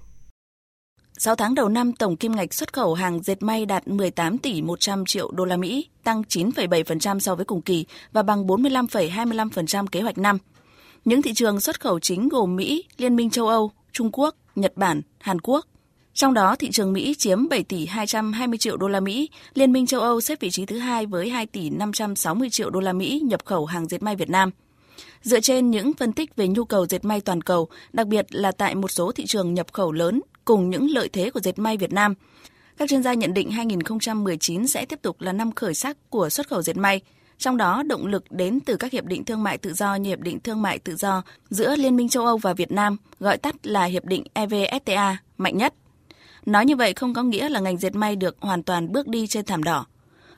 6 1.19 1.37
tháng 1.37 1.55
đầu 1.55 1.69
năm, 1.69 1.93
tổng 1.93 2.17
kim 2.17 2.33
ngạch 2.33 2.55
xuất 2.55 2.73
khẩu 2.73 2.95
hàng 2.95 3.23
dệt 3.23 3.43
may 3.43 3.67
đạt 3.67 3.89
18 3.89 4.39
tỷ 4.39 4.63
100 4.63 5.05
triệu 5.07 5.31
đô 5.31 5.45
la 5.45 5.57
Mỹ, 5.57 5.89
tăng 6.05 6.23
9,7% 6.23 7.19
so 7.19 7.35
với 7.35 7.45
cùng 7.45 7.63
kỳ 7.63 7.87
và 8.13 8.23
bằng 8.23 8.47
45,25% 8.47 9.87
kế 9.87 10.01
hoạch 10.01 10.19
năm. 10.19 10.39
Những 11.05 11.23
thị 11.23 11.35
trường 11.35 11.61
xuất 11.61 11.81
khẩu 11.81 12.01
chính 12.01 12.29
gồm 12.29 12.57
Mỹ, 12.57 12.85
Liên 12.97 13.17
minh 13.17 13.31
châu 13.31 13.49
Âu, 13.49 13.71
Trung 13.93 14.11
Quốc, 14.13 14.37
Nhật 14.57 14.73
Bản, 14.77 15.03
Hàn 15.19 15.41
Quốc. 15.41 15.67
Trong 16.15 16.35
đó, 16.35 16.57
thị 16.57 16.71
trường 16.71 16.93
Mỹ 16.93 17.15
chiếm 17.19 17.49
7 17.49 17.63
tỷ 17.63 17.87
220 17.87 18.59
triệu 18.59 18.77
đô 18.77 18.89
la 18.89 19.01
Mỹ, 19.01 19.31
Liên 19.55 19.73
minh 19.73 19.87
châu 19.87 20.01
Âu 20.01 20.21
xếp 20.21 20.41
vị 20.41 20.51
trí 20.51 20.67
thứ 20.67 20.79
hai 20.79 21.07
với 21.07 21.31
2 21.31 21.47
tỷ 21.47 21.71
560 21.71 22.51
triệu 22.51 22.71
đô 22.71 22.81
la 22.81 22.93
Mỹ 22.93 23.23
nhập 23.25 23.45
khẩu 23.45 23.67
hàng 23.67 23.89
dệt 23.89 24.03
may 24.03 24.17
Việt 24.17 24.31
Nam. 24.31 24.51
Dựa 25.23 25.41
trên 25.41 25.71
những 25.71 25.93
phân 25.93 26.13
tích 26.13 26.37
về 26.37 26.49
nhu 26.49 26.65
cầu 26.65 26.87
dệt 26.87 27.05
may 27.05 27.21
toàn 27.21 27.43
cầu, 27.43 27.69
đặc 27.93 28.07
biệt 28.07 28.27
là 28.31 28.53
tại 28.53 28.75
một 28.75 28.91
số 28.91 29.13
thị 29.13 29.27
trường 29.27 29.55
nhập 29.55 29.73
khẩu 29.73 29.93
lớn 29.93 30.21
cùng 30.45 30.71
những 30.71 30.91
lợi 30.91 31.09
thế 31.09 31.31
của 31.31 31.41
dệt 31.41 31.59
may 31.59 31.77
Việt 31.77 31.93
Nam. 31.93 32.15
Các 32.77 32.89
chuyên 32.89 33.03
gia 33.03 33.15
nhận 33.15 33.35
định 33.35 33.51
2019 33.51 34.69
sẽ 34.69 34.85
tiếp 34.85 34.99
tục 35.03 35.21
là 35.21 35.33
năm 35.33 35.53
khởi 35.53 35.75
sắc 35.75 35.97
của 36.11 36.31
xuất 36.31 36.49
khẩu 36.49 36.63
dệt 36.63 36.77
may, 36.77 37.01
trong 37.39 37.57
đó 37.57 37.83
động 37.83 38.07
lực 38.07 38.25
đến 38.31 38.61
từ 38.61 38.77
các 38.77 38.93
hiệp 38.93 39.05
định 39.05 39.25
thương 39.25 39.43
mại 39.43 39.59
tự 39.59 39.73
do 39.73 39.95
như 39.95 40.11
hiệp 40.11 40.21
định 40.21 40.41
thương 40.41 40.63
mại 40.63 40.79
tự 40.79 40.97
do 40.97 41.23
giữa 41.51 41.77
Liên 41.77 41.97
minh 41.97 42.09
châu 42.09 42.27
Âu 42.27 42.39
và 42.39 42.55
Việt 42.55 42.73
Nam, 42.73 42.97
gọi 43.21 43.39
tắt 43.39 43.67
là 43.67 43.85
hiệp 43.85 44.05
định 44.05 44.25
EVFTA 44.35 45.15
mạnh 45.39 45.57
nhất. 45.57 45.75
Nói 46.47 46.67
như 46.67 46.77
vậy 46.77 46.95
không 46.95 47.15
có 47.15 47.23
nghĩa 47.23 47.49
là 47.49 47.61
ngành 47.61 47.79
dệt 47.79 47.95
may 47.95 48.17
được 48.17 48.37
hoàn 48.41 48.63
toàn 48.63 48.93
bước 48.93 49.09
đi 49.09 49.27
trên 49.27 49.45
thảm 49.45 49.63
đỏ. 49.63 49.87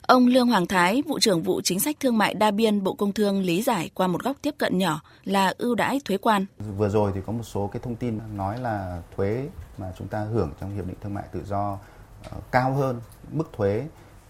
Ông 0.01 0.27
Lương 0.27 0.47
Hoàng 0.47 0.67
Thái, 0.67 1.03
vụ 1.07 1.19
trưởng 1.19 1.43
vụ 1.43 1.61
chính 1.61 1.79
sách 1.79 1.95
thương 1.99 2.17
mại 2.17 2.33
đa 2.33 2.51
biên 2.51 2.83
Bộ 2.83 2.93
Công 2.93 3.13
Thương 3.13 3.41
lý 3.41 3.61
giải 3.61 3.89
qua 3.93 4.07
một 4.07 4.23
góc 4.23 4.37
tiếp 4.41 4.55
cận 4.57 4.77
nhỏ 4.77 5.01
là 5.23 5.53
ưu 5.57 5.75
đãi 5.75 6.01
thuế 6.05 6.17
quan. 6.17 6.45
Vừa 6.77 6.89
rồi 6.89 7.11
thì 7.15 7.21
có 7.25 7.33
một 7.33 7.43
số 7.43 7.67
cái 7.67 7.79
thông 7.83 7.95
tin 7.95 8.19
nói 8.35 8.59
là 8.59 9.01
thuế 9.15 9.49
mà 9.77 9.91
chúng 9.97 10.07
ta 10.07 10.19
hưởng 10.19 10.51
trong 10.61 10.75
hiệp 10.75 10.85
định 10.85 10.95
thương 11.01 11.13
mại 11.13 11.23
tự 11.31 11.43
do 11.45 11.73
uh, 11.73 12.51
cao 12.51 12.73
hơn 12.73 13.01
mức 13.31 13.49
thuế 13.53 13.85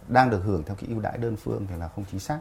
đang 0.08 0.30
được 0.30 0.42
hưởng 0.46 0.64
theo 0.64 0.76
cái 0.76 0.90
ưu 0.90 1.00
đãi 1.00 1.18
đơn 1.18 1.36
phương 1.36 1.68
thì 1.70 1.76
là 1.80 1.88
không 1.88 2.06
chính 2.12 2.20
xác. 2.20 2.40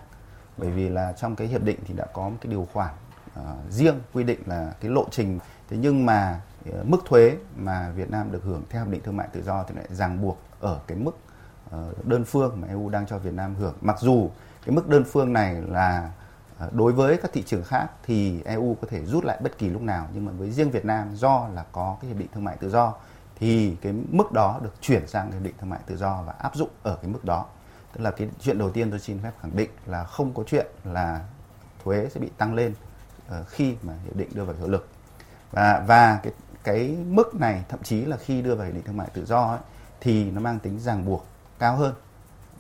Bởi 0.57 0.71
vì 0.71 0.89
là 0.89 1.13
trong 1.21 1.37
cái 1.37 1.47
hiệp 1.49 1.63
định 1.63 1.79
thì 1.87 1.95
đã 1.95 2.07
có 2.07 2.29
một 2.29 2.37
cái 2.41 2.51
điều 2.51 2.69
khoản 2.73 2.95
uh, 3.41 3.45
riêng 3.71 4.01
quy 4.13 4.25
định 4.25 4.41
là 4.47 4.73
cái 4.81 4.91
lộ 4.91 5.07
trình 5.11 5.39
thế 5.71 5.77
nhưng 5.81 6.07
mà 6.07 6.41
mức 6.85 6.99
thuế 7.05 7.37
mà 7.57 7.91
Việt 7.97 8.11
Nam 8.11 8.33
được 8.33 8.43
hưởng 8.45 8.63
theo 8.71 8.85
hiệp 8.85 8.93
định 8.93 9.03
thương 9.05 9.17
mại 9.17 9.29
tự 9.33 9.43
do 9.43 9.65
thì 9.69 9.75
lại 9.75 9.85
ràng 9.91 10.23
buộc 10.23 10.39
ở 10.61 10.81
cái 10.87 10.99
mức 10.99 11.17
ờ, 11.71 11.93
đơn 12.03 12.25
phương 12.25 12.61
mà 12.61 12.69
EU 12.69 12.89
đang 12.89 13.07
cho 13.07 13.19
Việt 13.19 13.35
Nam 13.35 13.55
hưởng. 13.55 13.75
Mặc 13.81 13.97
dù 14.01 14.31
cái 14.67 14.75
mức 14.75 14.89
đơn 14.89 15.05
phương 15.05 15.33
này 15.33 15.55
là 15.69 16.11
ờ, 16.59 16.71
đối 16.73 16.93
với 16.93 17.17
các 17.17 17.33
thị 17.33 17.43
trường 17.47 17.65
khác 17.65 17.87
thì 18.03 18.43
EU 18.45 18.77
có 18.81 18.89
thể 18.91 19.05
rút 19.05 19.25
lại 19.25 19.39
bất 19.43 19.59
kỳ 19.59 19.69
lúc 19.69 19.83
nào, 19.83 20.09
nhưng 20.15 20.25
mà 20.25 20.33
với 20.33 20.51
riêng 20.51 20.71
Việt 20.71 20.85
Nam 20.85 21.15
do 21.15 21.49
là 21.55 21.65
có 21.73 21.97
cái 22.01 22.09
hiệp 22.09 22.19
định 22.19 22.29
thương 22.35 22.45
mại 22.45 22.57
tự 22.57 22.71
do 22.71 22.95
thì 23.37 23.77
cái 23.83 23.93
mức 23.93 24.33
đó 24.33 24.61
được 24.63 24.75
chuyển 24.81 25.07
sang 25.07 25.33
hiệp 25.33 25.43
định 25.43 25.55
thương 25.61 25.71
mại 25.71 25.81
tự 25.87 25.97
do 25.97 26.23
và 26.27 26.35
áp 26.39 26.55
dụng 26.55 26.69
ở 26.83 26.99
cái 27.03 27.11
mức 27.11 27.25
đó. 27.25 27.47
Tức 27.93 28.01
là 28.01 28.11
cái 28.11 28.29
chuyện 28.41 28.59
đầu 28.59 28.71
tiên 28.71 28.91
tôi 28.91 29.01
xin 29.01 29.19
phép 29.23 29.33
khẳng 29.43 29.57
định 29.57 29.71
là 29.87 30.05
không 30.05 30.35
có 30.35 30.43
chuyện 30.47 30.67
là 30.85 31.21
thuế 31.85 32.09
sẽ 32.11 32.21
bị 32.21 32.31
tăng 32.39 32.55
lên 32.55 32.75
ờ, 33.29 33.45
khi 33.49 33.77
mà 33.83 33.93
hiệp 34.05 34.17
định 34.17 34.29
đưa 34.35 34.45
vào 34.45 34.57
hiệu 34.57 34.69
lực. 34.69 34.89
Và 35.53 35.85
và 35.87 36.21
cái 36.23 36.33
cái 36.65 36.97
mức 37.09 37.35
này 37.35 37.65
thậm 37.69 37.83
chí 37.83 38.05
là 38.05 38.17
khi 38.17 38.43
đưa 38.43 38.55
vào 38.55 38.67
hiệp 38.67 38.75
định 38.75 38.85
thương 38.85 38.97
mại 38.97 39.09
tự 39.15 39.25
do 39.27 39.43
ấy, 39.49 39.59
thì 40.01 40.31
nó 40.31 40.41
mang 40.41 40.59
tính 40.59 40.81
ràng 40.81 41.05
buộc 41.07 41.27
cao 41.59 41.77
hơn 41.77 41.95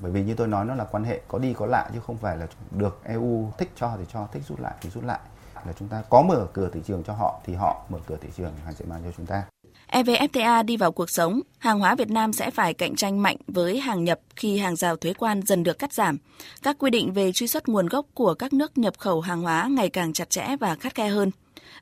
bởi 0.00 0.12
vì 0.12 0.22
như 0.22 0.34
tôi 0.34 0.48
nói 0.48 0.64
nó 0.64 0.74
là 0.74 0.84
quan 0.84 1.04
hệ 1.04 1.20
có 1.28 1.38
đi 1.38 1.52
có 1.52 1.66
lại 1.66 1.90
chứ 1.94 2.00
không 2.06 2.16
phải 2.16 2.36
là 2.36 2.46
được 2.70 3.00
EU 3.04 3.52
thích 3.58 3.70
cho 3.76 3.94
thì 3.98 4.04
cho 4.12 4.28
thích 4.32 4.42
rút 4.48 4.60
lại 4.60 4.74
thì 4.80 4.90
rút 4.90 5.04
lại 5.04 5.20
là 5.66 5.72
chúng 5.78 5.88
ta 5.88 6.02
có 6.10 6.22
mở 6.22 6.46
cửa 6.52 6.70
thị 6.72 6.80
trường 6.86 7.02
cho 7.06 7.12
họ 7.12 7.40
thì 7.46 7.54
họ 7.54 7.84
mở 7.88 7.98
cửa 8.06 8.16
thị 8.20 8.28
trường 8.36 8.52
hàng 8.64 8.74
dệt 8.78 8.86
may 8.88 9.00
cho 9.04 9.10
chúng 9.16 9.26
ta. 9.26 9.42
EVFTA 9.88 10.64
đi 10.64 10.76
vào 10.76 10.92
cuộc 10.92 11.10
sống, 11.10 11.40
hàng 11.58 11.80
hóa 11.80 11.94
Việt 11.94 12.10
Nam 12.10 12.32
sẽ 12.32 12.50
phải 12.50 12.74
cạnh 12.74 12.96
tranh 12.96 13.22
mạnh 13.22 13.36
với 13.46 13.80
hàng 13.80 14.04
nhập 14.04 14.20
khi 14.36 14.58
hàng 14.58 14.76
rào 14.76 14.96
thuế 14.96 15.14
quan 15.14 15.42
dần 15.42 15.62
được 15.62 15.78
cắt 15.78 15.92
giảm. 15.92 16.16
Các 16.62 16.76
quy 16.78 16.90
định 16.90 17.12
về 17.12 17.32
truy 17.32 17.46
xuất 17.46 17.68
nguồn 17.68 17.86
gốc 17.86 18.06
của 18.14 18.34
các 18.34 18.52
nước 18.52 18.78
nhập 18.78 18.94
khẩu 18.98 19.20
hàng 19.20 19.42
hóa 19.42 19.68
ngày 19.70 19.88
càng 19.88 20.12
chặt 20.12 20.30
chẽ 20.30 20.56
và 20.60 20.74
khắt 20.74 20.94
khe 20.94 21.08
hơn. 21.08 21.30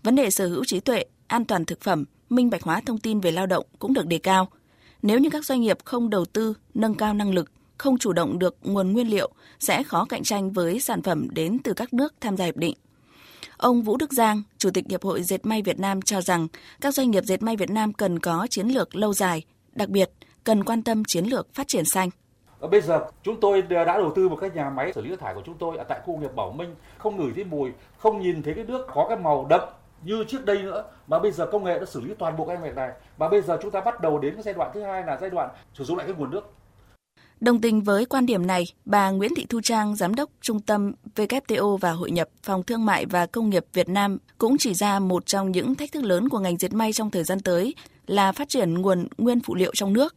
Vấn 0.02 0.14
đề 0.14 0.30
sở 0.30 0.48
hữu 0.48 0.64
trí 0.64 0.80
tuệ, 0.80 1.04
an 1.32 1.44
toàn 1.44 1.64
thực 1.64 1.80
phẩm, 1.80 2.04
minh 2.30 2.50
bạch 2.50 2.62
hóa 2.62 2.80
thông 2.86 2.98
tin 2.98 3.20
về 3.20 3.30
lao 3.30 3.46
động 3.46 3.66
cũng 3.78 3.94
được 3.94 4.06
đề 4.06 4.18
cao– 4.18 4.48
nếu 5.02 5.18
như 5.18 5.30
các 5.30 5.44
doanh 5.44 5.60
nghiệp 5.60 5.78
không 5.84 6.10
đầu 6.10 6.24
tư, 6.24 6.54
nâng 6.74 6.94
cao 6.94 7.14
năng 7.14 7.34
lực, 7.34 7.50
không 7.78 7.98
chủ 7.98 8.12
động 8.12 8.38
được 8.38 8.56
nguồn 8.62 8.92
nguyên 8.92 9.10
liệu 9.10 9.30
sẽ 9.58 9.82
khó 9.82 10.04
cạnh 10.04 10.22
tranh 10.22 10.52
với 10.52 10.80
sản 10.80 11.02
phẩm 11.02 11.28
đến 11.30 11.58
từ 11.64 11.72
các 11.72 11.94
nước 11.94 12.14
tham 12.20 12.36
gia 12.36 12.44
hiệp 12.44 12.56
định. 12.56 12.74
Ông 13.56 13.82
Vũ 13.82 13.96
Đức 13.96 14.12
Giang, 14.12 14.42
Chủ 14.58 14.70
tịch 14.70 14.84
Hiệp 14.88 15.02
hội 15.02 15.22
Dệt 15.22 15.46
may 15.46 15.62
Việt 15.62 15.80
Nam 15.80 16.02
cho 16.02 16.20
rằng 16.20 16.48
các 16.80 16.94
doanh 16.94 17.10
nghiệp 17.10 17.24
dệt 17.24 17.42
may 17.42 17.56
Việt 17.56 17.70
Nam 17.70 17.92
cần 17.92 18.18
có 18.18 18.46
chiến 18.50 18.68
lược 18.68 18.96
lâu 18.96 19.12
dài, 19.12 19.42
đặc 19.72 19.88
biệt 19.88 20.10
cần 20.44 20.64
quan 20.64 20.82
tâm 20.82 21.04
chiến 21.04 21.24
lược 21.24 21.54
phát 21.54 21.68
triển 21.68 21.84
xanh. 21.84 22.10
Bây 22.70 22.80
giờ 22.80 23.00
chúng 23.22 23.40
tôi 23.40 23.62
đã 23.62 23.84
đầu 23.84 24.12
tư 24.16 24.28
một 24.28 24.36
cái 24.40 24.50
nhà 24.54 24.70
máy 24.70 24.92
xử 24.94 25.00
lý 25.00 25.10
nước 25.10 25.20
thải 25.20 25.34
của 25.34 25.42
chúng 25.46 25.54
tôi 25.58 25.76
ở 25.76 25.84
tại 25.84 26.00
khu 26.04 26.14
công 26.14 26.22
nghiệp 26.22 26.34
Bảo 26.36 26.52
Minh, 26.52 26.74
không 26.98 27.16
ngửi 27.16 27.32
thấy 27.34 27.44
mùi, 27.44 27.70
không 27.98 28.20
nhìn 28.20 28.42
thấy 28.42 28.54
cái 28.54 28.64
nước 28.64 28.86
có 28.94 29.06
cái 29.08 29.18
màu 29.18 29.46
đậm 29.50 29.60
như 30.04 30.24
trước 30.28 30.44
đây 30.44 30.62
nữa 30.62 30.84
mà 31.06 31.18
bây 31.18 31.32
giờ 31.32 31.46
công 31.52 31.64
nghệ 31.64 31.78
đã 31.78 31.84
xử 31.84 32.00
lý 32.00 32.14
toàn 32.18 32.36
bộ 32.36 32.46
cái 32.46 32.56
việc 32.56 32.74
này 32.76 32.90
và 33.16 33.28
bây 33.28 33.42
giờ 33.42 33.58
chúng 33.62 33.70
ta 33.70 33.80
bắt 33.80 34.00
đầu 34.00 34.18
đến 34.18 34.34
cái 34.34 34.42
giai 34.42 34.54
đoạn 34.54 34.70
thứ 34.74 34.82
hai 34.82 35.02
là 35.06 35.18
giai 35.20 35.30
đoạn 35.30 35.50
sử 35.74 35.84
dụng 35.84 35.96
lại 35.96 36.06
cái 36.06 36.16
nguồn 36.18 36.30
nước 36.30 36.52
Đồng 37.40 37.60
tình 37.60 37.82
với 37.82 38.04
quan 38.06 38.26
điểm 38.26 38.46
này, 38.46 38.64
bà 38.84 39.10
Nguyễn 39.10 39.34
Thị 39.36 39.46
Thu 39.48 39.60
Trang, 39.60 39.96
Giám 39.96 40.14
đốc 40.14 40.30
Trung 40.40 40.60
tâm 40.60 40.92
WTO 41.16 41.76
và 41.76 41.92
Hội 41.92 42.10
nhập 42.10 42.28
Phòng 42.42 42.62
Thương 42.62 42.84
mại 42.84 43.06
và 43.06 43.26
Công 43.26 43.50
nghiệp 43.50 43.64
Việt 43.72 43.88
Nam 43.88 44.18
cũng 44.38 44.58
chỉ 44.58 44.74
ra 44.74 44.98
một 44.98 45.26
trong 45.26 45.52
những 45.52 45.74
thách 45.74 45.92
thức 45.92 46.04
lớn 46.04 46.28
của 46.28 46.38
ngành 46.38 46.56
dệt 46.56 46.72
may 46.72 46.92
trong 46.92 47.10
thời 47.10 47.24
gian 47.24 47.40
tới 47.40 47.74
là 48.06 48.32
phát 48.32 48.48
triển 48.48 48.74
nguồn 48.74 49.06
nguyên 49.18 49.40
phụ 49.40 49.54
liệu 49.54 49.70
trong 49.74 49.92
nước. 49.92 50.16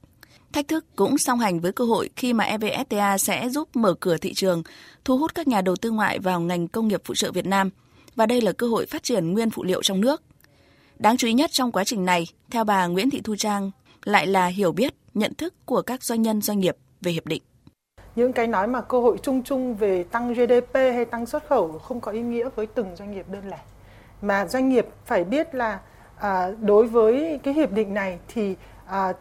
Thách 0.54 0.68
thức 0.68 0.86
cũng 0.96 1.18
song 1.18 1.39
hành 1.39 1.60
với 1.60 1.72
cơ 1.72 1.86
hội 1.86 2.10
khi 2.15 2.34
mà 2.34 2.58
EVFTA 2.58 3.18
sẽ 3.18 3.50
giúp 3.50 3.70
mở 3.74 3.94
cửa 4.00 4.18
thị 4.18 4.34
trường, 4.34 4.63
thu 5.06 5.18
hút 5.18 5.36
các 5.36 5.48
nhà 5.48 5.62
đầu 5.62 5.75
tư 5.75 5.92
ngoại 5.92 6.20
vào 6.20 6.39
ngành 6.39 6.68
công 6.68 6.88
nghiệp 6.88 7.01
phụ 7.06 7.15
trợ 7.15 7.32
Việt 7.32 7.46
Nam. 7.46 7.70
Và 8.16 8.26
đây 8.26 8.42
là 8.42 8.52
cơ 8.52 8.68
hội 8.68 8.86
phát 8.86 9.04
triển 9.04 9.34
nguyên 9.34 9.50
phụ 9.50 9.64
liệu 9.64 9.84
trong 9.84 10.02
nước. 10.02 10.22
Đáng 11.00 11.18
chú 11.18 11.28
ý 11.28 11.34
nhất 11.34 11.52
trong 11.52 11.72
quá 11.72 11.84
trình 11.84 12.06
này, 12.06 12.28
theo 12.52 12.64
bà 12.64 12.88
Nguyễn 12.88 13.10
Thị 13.10 13.22
Thu 13.24 13.36
Trang, 13.36 13.72
lại 14.04 14.28
là 14.28 14.46
hiểu 14.46 14.72
biết, 14.72 14.94
nhận 15.14 15.34
thức 15.34 15.54
của 15.66 15.82
các 15.82 16.04
doanh 16.04 16.22
nhân 16.22 16.42
doanh 16.42 16.60
nghiệp 16.60 16.78
về 17.02 17.12
hiệp 17.12 17.26
định. 17.26 17.44
Những 18.16 18.34
cái 18.34 18.48
nói 18.48 18.68
mà 18.68 18.82
cơ 18.82 19.00
hội 19.00 19.18
chung 19.24 19.44
chung 19.44 19.76
về 19.76 20.04
tăng 20.04 20.34
GDP 20.34 20.74
hay 20.74 21.06
tăng 21.06 21.26
xuất 21.26 21.48
khẩu 21.48 21.80
không 21.80 22.02
có 22.02 22.12
ý 22.12 22.22
nghĩa 22.22 22.50
với 22.56 22.66
từng 22.66 22.96
doanh 22.96 23.12
nghiệp 23.12 23.26
đơn 23.32 23.50
lẻ. 23.50 23.60
Mà 24.22 24.48
doanh 24.48 24.70
nghiệp 24.70 24.88
phải 25.06 25.24
biết 25.24 25.56
là 25.56 25.80
à, 26.20 26.52
đối 26.62 26.88
với 26.88 27.40
cái 27.44 27.54
hiệp 27.54 27.72
định 27.72 27.94
này 27.94 28.20
thì 28.28 28.56
à, 28.88 29.13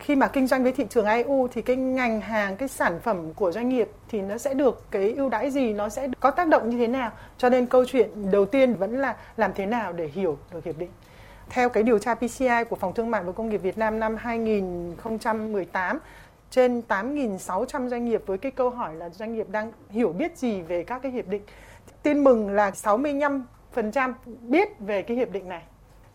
khi 0.00 0.16
mà 0.16 0.28
kinh 0.28 0.46
doanh 0.46 0.62
với 0.62 0.72
thị 0.72 0.86
trường 0.90 1.06
EU 1.06 1.48
thì 1.52 1.62
cái 1.62 1.76
ngành 1.76 2.20
hàng 2.20 2.56
cái 2.56 2.68
sản 2.68 3.00
phẩm 3.02 3.34
của 3.34 3.52
doanh 3.52 3.68
nghiệp 3.68 3.90
thì 4.08 4.20
nó 4.20 4.38
sẽ 4.38 4.54
được 4.54 4.90
cái 4.90 5.12
ưu 5.12 5.28
đãi 5.28 5.50
gì 5.50 5.72
nó 5.72 5.88
sẽ 5.88 6.08
có 6.20 6.30
tác 6.30 6.48
động 6.48 6.70
như 6.70 6.78
thế 6.78 6.86
nào 6.86 7.10
cho 7.38 7.48
nên 7.48 7.66
câu 7.66 7.84
chuyện 7.84 8.30
đầu 8.30 8.46
tiên 8.46 8.74
vẫn 8.74 9.00
là 9.00 9.16
làm 9.36 9.52
thế 9.54 9.66
nào 9.66 9.92
để 9.92 10.06
hiểu 10.06 10.38
được 10.52 10.64
hiệp 10.64 10.78
định 10.78 10.90
theo 11.50 11.68
cái 11.68 11.82
điều 11.82 11.98
tra 11.98 12.14
PCI 12.14 12.64
của 12.70 12.76
Phòng 12.76 12.94
Thương 12.94 13.10
mại 13.10 13.22
và 13.22 13.32
Công 13.32 13.48
nghiệp 13.48 13.58
Việt 13.58 13.78
Nam 13.78 14.00
năm 14.00 14.16
2018 14.16 15.98
trên 16.50 16.82
8.600 16.88 17.88
doanh 17.88 18.04
nghiệp 18.04 18.22
với 18.26 18.38
cái 18.38 18.52
câu 18.52 18.70
hỏi 18.70 18.94
là 18.94 19.08
doanh 19.08 19.34
nghiệp 19.34 19.46
đang 19.50 19.72
hiểu 19.90 20.12
biết 20.12 20.38
gì 20.38 20.62
về 20.62 20.84
các 20.84 21.02
cái 21.02 21.12
hiệp 21.12 21.28
định. 21.28 21.42
Tin 22.02 22.24
mừng 22.24 22.50
là 22.50 22.70
65% 22.70 24.12
biết 24.42 24.68
về 24.80 25.02
cái 25.02 25.16
hiệp 25.16 25.30
định 25.30 25.48
này. 25.48 25.62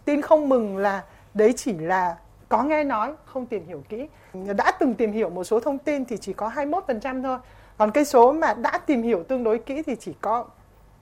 Tin 0.06 0.22
không 0.22 0.50
mừng 0.50 0.78
là 0.78 1.04
đấy 1.34 1.54
chỉ 1.58 1.74
là 1.74 2.16
có 2.50 2.64
nghe 2.64 2.84
nói, 2.84 3.14
không 3.26 3.46
tìm 3.46 3.68
hiểu 3.68 3.84
kỹ. 3.90 4.08
Đã 4.34 4.72
từng 4.80 4.96
tìm 4.96 5.12
hiểu 5.12 5.30
một 5.30 5.44
số 5.44 5.60
thông 5.60 5.78
tin 5.78 6.06
thì 6.06 6.18
chỉ 6.18 6.34
có 6.34 6.52
21% 6.56 7.24
thôi. 7.24 7.38
Còn 7.78 7.92
cái 7.92 8.06
số 8.06 8.32
mà 8.32 8.54
đã 8.54 8.78
tìm 8.78 9.04
hiểu 9.04 9.24
tương 9.24 9.44
đối 9.44 9.60
kỹ 9.60 9.84
thì 9.84 9.96
chỉ 9.96 10.14
có 10.22 10.46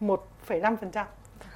1,5%. 0.02 1.06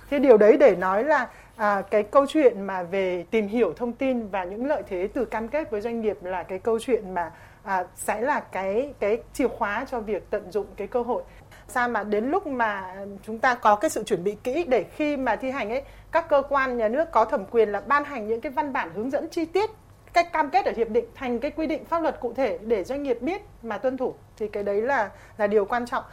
Thế 0.09 0.19
điều 0.19 0.37
đấy 0.37 0.57
để 0.57 0.75
nói 0.75 1.03
là 1.03 1.27
à, 1.55 1.81
cái 1.91 2.03
câu 2.03 2.25
chuyện 2.27 2.61
mà 2.61 2.83
về 2.83 3.25
tìm 3.31 3.47
hiểu 3.47 3.73
thông 3.73 3.93
tin 3.93 4.27
và 4.27 4.43
những 4.43 4.65
lợi 4.65 4.83
thế 4.87 5.09
từ 5.13 5.25
cam 5.25 5.47
kết 5.47 5.71
với 5.71 5.81
doanh 5.81 6.01
nghiệp 6.01 6.17
là 6.23 6.43
cái 6.43 6.59
câu 6.59 6.79
chuyện 6.79 7.13
mà 7.13 7.31
à, 7.63 7.83
sẽ 7.95 8.21
là 8.21 8.39
cái 8.39 8.93
cái 8.99 9.17
chìa 9.33 9.47
khóa 9.47 9.85
cho 9.91 9.99
việc 9.99 10.29
tận 10.29 10.51
dụng 10.51 10.65
cái 10.75 10.87
cơ 10.87 11.01
hội 11.01 11.23
sao 11.67 11.89
mà 11.89 12.03
đến 12.03 12.29
lúc 12.29 12.47
mà 12.47 12.95
chúng 13.23 13.39
ta 13.39 13.55
có 13.55 13.75
cái 13.75 13.89
sự 13.89 14.03
chuẩn 14.03 14.23
bị 14.23 14.35
kỹ 14.43 14.65
để 14.67 14.85
khi 14.95 15.17
mà 15.17 15.35
thi 15.35 15.51
hành 15.51 15.69
ấy 15.69 15.81
các 16.11 16.29
cơ 16.29 16.41
quan 16.49 16.77
nhà 16.77 16.87
nước 16.87 17.11
có 17.11 17.25
thẩm 17.25 17.45
quyền 17.45 17.69
là 17.69 17.81
ban 17.81 18.03
hành 18.03 18.27
những 18.27 18.41
cái 18.41 18.51
văn 18.51 18.73
bản 18.73 18.91
hướng 18.95 19.09
dẫn 19.09 19.29
chi 19.29 19.45
tiết 19.45 19.69
cách 20.13 20.33
cam 20.33 20.49
kết 20.49 20.65
ở 20.65 20.71
hiệp 20.77 20.89
định 20.89 21.05
thành 21.15 21.39
cái 21.39 21.51
quy 21.51 21.67
định 21.67 21.85
pháp 21.85 22.01
luật 22.01 22.19
cụ 22.19 22.33
thể 22.33 22.57
để 22.57 22.83
doanh 22.83 23.03
nghiệp 23.03 23.17
biết 23.21 23.41
mà 23.63 23.77
tuân 23.77 23.97
thủ 23.97 24.13
thì 24.37 24.47
cái 24.47 24.63
đấy 24.63 24.81
là 24.81 25.09
là 25.37 25.47
điều 25.47 25.65
quan 25.65 25.85
trọng. 25.85 26.03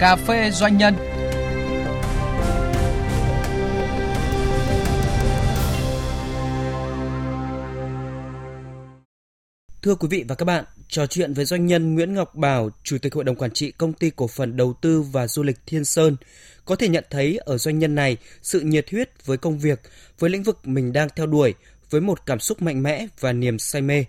Cà 0.00 0.16
phê 0.16 0.50
doanh 0.50 0.76
nhân 0.76 0.94
Thưa 9.88 9.94
quý 9.94 10.08
vị 10.10 10.24
và 10.28 10.34
các 10.34 10.44
bạn, 10.44 10.64
trò 10.88 11.06
chuyện 11.06 11.32
với 11.32 11.44
doanh 11.44 11.66
nhân 11.66 11.94
Nguyễn 11.94 12.14
Ngọc 12.14 12.34
Bảo, 12.34 12.70
Chủ 12.82 12.98
tịch 12.98 13.14
Hội 13.14 13.24
đồng 13.24 13.36
Quản 13.36 13.50
trị 13.50 13.70
Công 13.70 13.92
ty 13.92 14.10
Cổ 14.10 14.26
phần 14.26 14.56
Đầu 14.56 14.74
tư 14.80 15.02
và 15.02 15.28
Du 15.28 15.42
lịch 15.42 15.56
Thiên 15.66 15.84
Sơn, 15.84 16.16
có 16.64 16.76
thể 16.76 16.88
nhận 16.88 17.04
thấy 17.10 17.36
ở 17.36 17.58
doanh 17.58 17.78
nhân 17.78 17.94
này 17.94 18.16
sự 18.42 18.60
nhiệt 18.60 18.90
huyết 18.90 19.26
với 19.26 19.36
công 19.36 19.58
việc, 19.58 19.80
với 20.18 20.30
lĩnh 20.30 20.42
vực 20.42 20.66
mình 20.66 20.92
đang 20.92 21.08
theo 21.16 21.26
đuổi, 21.26 21.54
với 21.90 22.00
một 22.00 22.26
cảm 22.26 22.40
xúc 22.40 22.62
mạnh 22.62 22.82
mẽ 22.82 23.06
và 23.20 23.32
niềm 23.32 23.58
say 23.58 23.82
mê. 23.82 24.04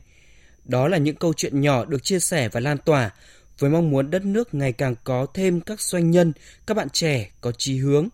Đó 0.66 0.88
là 0.88 0.98
những 0.98 1.16
câu 1.16 1.34
chuyện 1.34 1.62
nhỏ 1.62 1.86
được 1.86 2.04
chia 2.04 2.20
sẻ 2.20 2.50
và 2.50 2.60
lan 2.60 2.78
tỏa, 2.78 3.14
với 3.60 3.70
mong 3.70 3.90
muốn 3.90 4.12
đất 4.12 4.26
nước 4.26 4.54
ngày 4.54 4.74
càng 4.74 4.96
có 5.04 5.26
thêm 5.34 5.62
các 5.62 5.82
doanh 5.82 6.12
nhân, 6.12 6.34
các 6.68 6.74
bạn 6.78 6.90
trẻ 6.90 7.32
có 7.42 7.52
chí 7.52 7.78
hướng, 7.78 8.08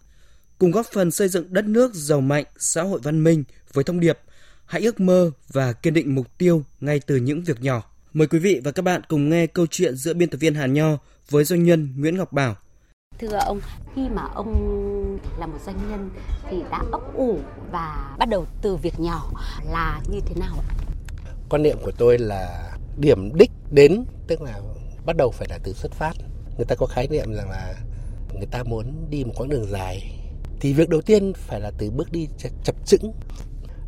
cùng 0.60 0.72
góp 0.72 0.86
phần 0.94 1.12
xây 1.12 1.28
dựng 1.28 1.54
đất 1.54 1.66
nước 1.66 1.94
giàu 1.94 2.22
mạnh, 2.22 2.46
xã 2.58 2.82
hội 2.82 3.00
văn 3.04 3.24
minh 3.24 3.44
với 3.74 3.84
thông 3.84 4.00
điệp– 4.00 4.20
Hãy 4.66 4.82
ước 4.82 5.00
mơ 5.00 5.32
và 5.52 5.74
kiên 5.74 5.94
định 5.94 6.16
mục 6.16 6.38
tiêu 6.38 6.64
ngay 6.80 7.00
từ 7.08 7.16
những 7.16 7.44
việc 7.44 7.62
nhỏ. 7.62 7.84
Mời 8.14 8.28
quý 8.28 8.40
vị 8.40 8.62
và 8.64 8.72
các 8.72 8.82
bạn 8.82 9.02
cùng 9.08 9.30
nghe 9.30 9.48
câu 9.48 9.66
chuyện 9.72 9.96
giữa 9.96 10.14
biên 10.14 10.30
tập 10.30 10.38
viên 10.38 10.56
Hàn 10.56 10.74
Nho 10.74 10.98
với 11.30 11.44
doanh 11.44 11.64
nhân 11.64 11.94
Nguyễn 11.98 12.18
Ngọc 12.18 12.34
Bảo. 12.34 12.56
Thưa 13.20 13.38
ông, 13.46 13.60
khi 13.96 14.02
mà 14.10 14.22
ông 14.36 15.20
là 15.40 15.48
một 15.48 15.58
doanh 15.66 15.90
nhân 15.90 16.10
thì 16.50 16.58
đã 16.72 16.84
ấp 16.92 17.14
ủ 17.14 17.40
và 17.72 18.16
bắt 18.20 18.30
đầu 18.30 18.46
từ 18.62 18.76
việc 18.76 19.00
nhỏ 19.00 19.32
là 19.72 20.02
như 20.10 20.20
thế 20.26 20.36
nào 20.40 20.56
ạ? 20.70 20.76
Quan 21.50 21.64
niệm 21.64 21.78
của 21.84 21.92
tôi 21.98 22.18
là 22.18 22.72
điểm 22.98 23.36
đích 23.36 23.52
đến 23.72 24.06
tức 24.28 24.42
là 24.42 24.60
bắt 25.06 25.18
đầu 25.18 25.32
phải 25.32 25.48
là 25.50 25.60
từ 25.64 25.74
xuất 25.74 25.92
phát. 25.92 26.14
Người 26.58 26.66
ta 26.66 26.76
có 26.76 26.86
khái 26.86 27.08
niệm 27.08 27.34
rằng 27.34 27.50
là 27.50 27.76
người 28.34 28.48
ta 28.52 28.64
muốn 28.64 29.06
đi 29.10 29.24
một 29.24 29.34
quãng 29.36 29.50
đường 29.50 29.72
dài 29.72 30.20
thì 30.60 30.74
việc 30.74 30.90
đầu 30.90 31.02
tiên 31.02 31.34
phải 31.36 31.60
là 31.60 31.72
từ 31.78 31.92
bước 31.92 32.12
đi 32.12 32.28
chập 32.64 32.76
chững 32.86 33.12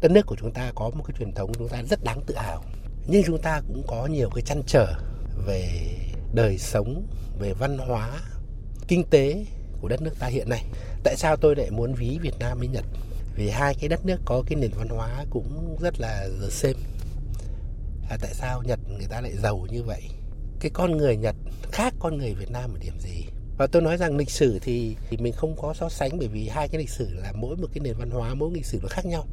đất 0.01 0.11
nước 0.11 0.25
của 0.25 0.35
chúng 0.39 0.51
ta 0.51 0.71
có 0.75 0.89
một 0.89 1.03
cái 1.07 1.15
truyền 1.19 1.33
thống 1.33 1.51
chúng 1.53 1.69
ta 1.69 1.83
rất 1.89 2.03
đáng 2.03 2.21
tự 2.25 2.35
hào. 2.35 2.63
Nhưng 3.07 3.23
chúng 3.25 3.41
ta 3.41 3.61
cũng 3.67 3.83
có 3.87 4.05
nhiều 4.05 4.29
cái 4.35 4.41
chăn 4.41 4.61
trở 4.67 4.93
về 5.45 5.69
đời 6.33 6.57
sống 6.57 7.07
về 7.39 7.53
văn 7.53 7.77
hóa 7.77 8.19
kinh 8.87 9.03
tế 9.09 9.45
của 9.81 9.87
đất 9.87 10.01
nước 10.01 10.19
ta 10.19 10.27
hiện 10.27 10.49
nay. 10.49 10.63
Tại 11.03 11.15
sao 11.17 11.35
tôi 11.35 11.55
lại 11.55 11.71
muốn 11.71 11.93
ví 11.93 12.19
Việt 12.21 12.39
Nam 12.39 12.59
với 12.59 12.67
Nhật? 12.67 12.85
Vì 13.35 13.49
hai 13.49 13.75
cái 13.79 13.89
đất 13.89 14.05
nước 14.05 14.17
có 14.25 14.43
cái 14.47 14.55
nền 14.55 14.71
văn 14.77 14.89
hóa 14.89 15.25
cũng 15.29 15.77
rất 15.81 15.99
là 15.99 16.27
the 16.41 16.49
same. 16.49 16.79
À, 18.09 18.17
tại 18.21 18.33
sao 18.33 18.63
Nhật 18.63 18.79
người 18.89 19.07
ta 19.09 19.21
lại 19.21 19.33
giàu 19.43 19.67
như 19.71 19.83
vậy? 19.83 20.01
Cái 20.59 20.71
con 20.73 20.97
người 20.97 21.17
Nhật 21.17 21.35
khác 21.71 21.93
con 21.99 22.17
người 22.17 22.33
Việt 22.33 22.51
Nam 22.51 22.73
ở 22.73 22.79
điểm 22.79 22.99
gì? 22.99 23.25
Và 23.57 23.67
tôi 23.67 23.81
nói 23.81 23.97
rằng 23.97 24.17
lịch 24.17 24.29
sử 24.29 24.59
thì, 24.61 24.95
thì 25.09 25.17
mình 25.17 25.33
không 25.33 25.55
có 25.61 25.73
so 25.73 25.89
sánh 25.89 26.17
bởi 26.19 26.27
vì 26.27 26.47
hai 26.47 26.67
cái 26.67 26.79
lịch 26.79 26.89
sử 26.89 27.09
là 27.13 27.31
mỗi 27.35 27.55
một 27.55 27.67
cái 27.73 27.79
nền 27.79 27.93
văn 27.97 28.09
hóa 28.09 28.33
mỗi 28.33 28.51
lịch 28.53 28.65
sử 28.65 28.79
nó 28.81 28.87
khác 28.89 29.05
nhau. 29.05 29.25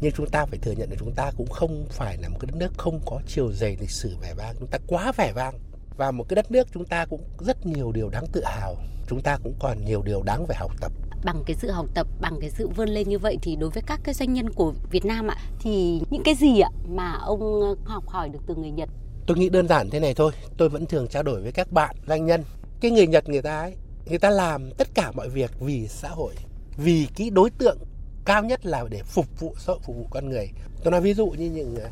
Nhưng 0.00 0.12
chúng 0.12 0.30
ta 0.30 0.46
phải 0.46 0.58
thừa 0.58 0.72
nhận 0.72 0.90
là 0.90 0.96
chúng 0.98 1.12
ta 1.12 1.30
cũng 1.36 1.46
không 1.46 1.86
phải 1.90 2.16
là 2.16 2.28
một 2.28 2.36
cái 2.40 2.46
đất 2.46 2.56
nước 2.58 2.72
không 2.78 3.00
có 3.06 3.20
chiều 3.26 3.52
dày 3.52 3.76
lịch 3.80 3.90
sử 3.90 4.16
vẻ 4.22 4.34
vang. 4.34 4.56
Chúng 4.58 4.68
ta 4.68 4.78
quá 4.86 5.12
vẻ 5.16 5.32
vang. 5.32 5.58
Và 5.96 6.10
một 6.10 6.24
cái 6.28 6.34
đất 6.34 6.50
nước 6.50 6.68
chúng 6.74 6.84
ta 6.84 7.06
cũng 7.06 7.20
rất 7.38 7.66
nhiều 7.66 7.92
điều 7.92 8.08
đáng 8.08 8.26
tự 8.32 8.42
hào. 8.44 8.76
Chúng 9.08 9.22
ta 9.22 9.38
cũng 9.42 9.54
còn 9.58 9.84
nhiều 9.84 10.02
điều 10.02 10.22
đáng 10.22 10.46
phải 10.46 10.56
học 10.56 10.72
tập. 10.80 10.92
Bằng 11.24 11.42
cái 11.46 11.56
sự 11.60 11.70
học 11.70 11.86
tập 11.94 12.06
bằng 12.20 12.38
cái 12.40 12.50
sự 12.50 12.68
vươn 12.68 12.88
lên 12.88 13.08
như 13.08 13.18
vậy 13.18 13.38
thì 13.42 13.56
đối 13.56 13.70
với 13.70 13.82
các 13.86 14.00
cái 14.04 14.14
doanh 14.14 14.32
nhân 14.32 14.50
của 14.50 14.72
Việt 14.90 15.04
Nam 15.04 15.28
ạ 15.28 15.36
thì 15.60 16.00
những 16.10 16.22
cái 16.22 16.34
gì 16.34 16.60
ạ 16.60 16.70
mà 16.88 17.12
ông 17.12 17.74
học 17.84 18.08
hỏi 18.08 18.28
được 18.28 18.40
từ 18.46 18.54
người 18.54 18.70
Nhật? 18.70 18.88
Tôi 19.26 19.36
nghĩ 19.36 19.48
đơn 19.48 19.68
giản 19.68 19.90
thế 19.90 20.00
này 20.00 20.14
thôi. 20.14 20.32
Tôi 20.56 20.68
vẫn 20.68 20.86
thường 20.86 21.08
trao 21.08 21.22
đổi 21.22 21.42
với 21.42 21.52
các 21.52 21.72
bạn 21.72 21.96
doanh 22.08 22.26
nhân 22.26 22.42
cái 22.80 22.90
người 22.90 23.06
Nhật 23.06 23.28
người 23.28 23.42
ta 23.42 23.60
ấy, 23.60 23.74
người 24.06 24.18
ta 24.18 24.30
làm 24.30 24.70
tất 24.78 24.88
cả 24.94 25.12
mọi 25.12 25.28
việc 25.28 25.50
vì 25.60 25.88
xã 25.88 26.08
hội, 26.08 26.34
vì 26.76 27.06
cái 27.16 27.30
đối 27.30 27.50
tượng 27.50 27.78
cao 28.24 28.44
nhất 28.44 28.66
là 28.66 28.84
để 28.90 29.02
phục 29.02 29.40
vụ 29.40 29.54
xã 29.58 29.72
hội, 29.72 29.80
phục 29.82 29.96
vụ 29.96 30.06
con 30.10 30.28
người. 30.28 30.48
Tôi 30.84 30.90
nói 30.90 31.00
ví 31.00 31.14
dụ 31.14 31.26
như 31.26 31.50
những 31.50 31.76
ờ, 31.76 31.88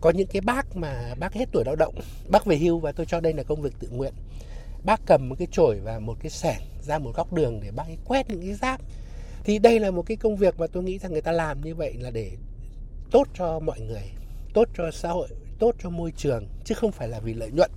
có 0.00 0.10
những 0.10 0.26
cái 0.26 0.40
bác 0.40 0.76
mà 0.76 1.14
bác 1.18 1.34
hết 1.34 1.48
tuổi 1.52 1.64
lao 1.66 1.76
động, 1.76 1.94
bác 2.28 2.46
về 2.46 2.56
hưu 2.56 2.78
và 2.78 2.92
tôi 2.92 3.06
cho 3.06 3.20
đây 3.20 3.32
là 3.32 3.42
công 3.42 3.62
việc 3.62 3.72
tự 3.80 3.88
nguyện. 3.88 4.12
Bác 4.84 5.00
cầm 5.06 5.28
một 5.28 5.34
cái 5.38 5.48
chổi 5.52 5.80
và 5.80 5.98
một 5.98 6.16
cái 6.20 6.30
sẻng 6.30 6.60
ra 6.82 6.98
một 6.98 7.12
góc 7.14 7.32
đường 7.32 7.60
để 7.62 7.70
bác 7.70 7.84
ấy 7.86 7.98
quét 8.04 8.30
những 8.30 8.40
cái 8.40 8.54
rác. 8.54 8.80
Thì 9.44 9.58
đây 9.58 9.80
là 9.80 9.90
một 9.90 10.02
cái 10.06 10.16
công 10.16 10.36
việc 10.36 10.58
mà 10.58 10.66
tôi 10.66 10.82
nghĩ 10.82 10.98
rằng 10.98 11.12
người 11.12 11.20
ta 11.20 11.32
làm 11.32 11.60
như 11.60 11.74
vậy 11.74 11.94
là 11.98 12.10
để 12.10 12.30
tốt 13.10 13.28
cho 13.34 13.60
mọi 13.60 13.80
người, 13.80 14.10
tốt 14.54 14.68
cho 14.76 14.90
xã 14.90 15.08
hội, 15.08 15.28
tốt 15.58 15.74
cho 15.82 15.90
môi 15.90 16.12
trường, 16.16 16.46
chứ 16.64 16.74
không 16.74 16.92
phải 16.92 17.08
là 17.08 17.20
vì 17.20 17.34
lợi 17.34 17.50
nhuận. 17.50 17.70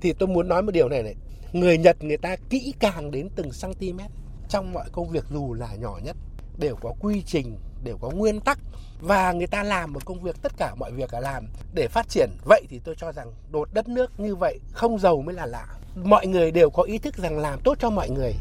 Thì 0.00 0.12
tôi 0.12 0.28
muốn 0.28 0.48
nói 0.48 0.62
một 0.62 0.72
điều 0.72 0.88
này 0.88 1.02
này 1.02 1.14
người 1.52 1.78
Nhật 1.78 2.04
người 2.04 2.16
ta 2.16 2.36
kỹ 2.50 2.74
càng 2.78 3.10
đến 3.10 3.28
từng 3.36 3.50
cm 3.62 4.00
trong 4.48 4.72
mọi 4.72 4.88
công 4.92 5.08
việc 5.08 5.24
dù 5.30 5.54
là 5.54 5.74
nhỏ 5.74 5.98
nhất. 6.04 6.16
Đều 6.58 6.76
có 6.76 6.94
quy 7.00 7.22
trình 7.26 7.58
đều 7.84 7.98
có 8.00 8.10
nguyên 8.10 8.40
tắc. 8.40 8.58
Và 9.00 9.32
người 9.32 9.46
ta 9.46 9.62
làm 9.62 9.92
một 9.92 10.04
công 10.04 10.22
việc 10.22 10.42
tất 10.42 10.52
cả 10.56 10.74
mọi 10.74 10.92
việc 10.92 11.12
là 11.12 11.20
làm 11.20 11.46
để 11.74 11.88
phát 11.88 12.08
triển. 12.08 12.30
Vậy 12.44 12.62
thì 12.68 12.80
tôi 12.84 12.94
cho 12.98 13.12
rằng 13.12 13.32
đột 13.50 13.68
đất 13.74 13.88
nước 13.88 14.20
như 14.20 14.34
vậy 14.34 14.60
không 14.72 14.98
giàu 14.98 15.22
mới 15.22 15.34
là 15.34 15.46
lạ. 15.46 15.66
Mọi 16.04 16.26
người 16.26 16.50
đều 16.50 16.70
có 16.70 16.82
ý 16.82 16.98
thức 16.98 17.16
rằng 17.16 17.38
làm 17.38 17.60
tốt 17.64 17.78
cho 17.80 17.90
mọi 17.90 18.10
người 18.10 18.34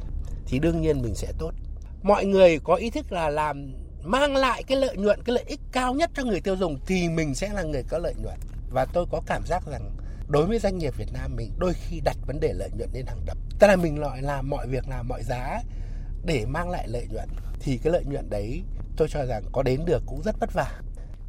thì 0.46 0.60
đương 0.60 0.82
nhiên 0.82 1.02
mình 1.02 1.16
sẽ 1.16 1.34
tốt. 1.38 1.52
Mọi 2.04 2.26
người 2.26 2.60
có 2.60 2.76
ý 2.76 2.90
thức 2.90 3.12
là 3.12 3.30
làm 3.30 3.74
mang 4.04 4.36
lại 4.36 4.64
cái 4.64 4.78
lợi 4.78 4.98
nhuận, 4.98 5.24
cái 5.24 5.36
lợi 5.36 5.44
ích 5.48 5.60
cao 5.72 5.94
nhất 5.94 6.12
cho 6.14 6.24
người 6.24 6.42
tiêu 6.42 6.56
dùng 6.56 6.80
thì 6.86 7.10
mình 7.10 7.36
sẽ 7.36 7.50
là 7.54 7.64
người 7.64 7.84
có 7.90 7.98
lợi 7.98 8.14
nhuận. 8.24 8.40
Và 8.72 8.86
tôi 8.86 9.06
có 9.12 9.22
cảm 9.26 9.42
giác 9.46 9.64
rằng 9.72 9.92
đối 10.32 10.46
với 10.46 10.60
doanh 10.60 10.78
nghiệp 10.78 10.94
Việt 10.98 11.14
Nam 11.14 11.36
mình 11.36 11.52
đôi 11.58 11.74
khi 11.74 12.00
đặt 12.00 12.18
vấn 12.28 12.40
đề 12.40 12.54
lợi 12.54 12.70
nhuận 12.78 12.90
lên 12.94 13.06
hàng 13.06 13.26
đầu. 13.26 13.36
Tức 13.60 13.68
là 13.68 13.76
mình 13.76 14.00
loại 14.00 14.22
làm 14.22 14.50
mọi 14.50 14.68
việc 14.68 14.88
làm 14.88 15.08
mọi 15.08 15.24
giá 15.24 15.62
để 16.26 16.46
mang 16.46 16.70
lại 16.70 16.88
lợi 16.88 17.08
nhuận. 17.12 17.30
Thì 17.60 17.78
cái 17.78 17.94
lợi 17.94 18.04
nhuận 18.06 18.30
đấy 18.30 18.64
tôi 18.98 19.08
cho 19.12 19.26
rằng 19.26 19.44
có 19.52 19.64
đến 19.64 19.86
được 19.86 20.04
cũng 20.06 20.22
rất 20.22 20.40
vất 20.40 20.54
vả. 20.54 20.82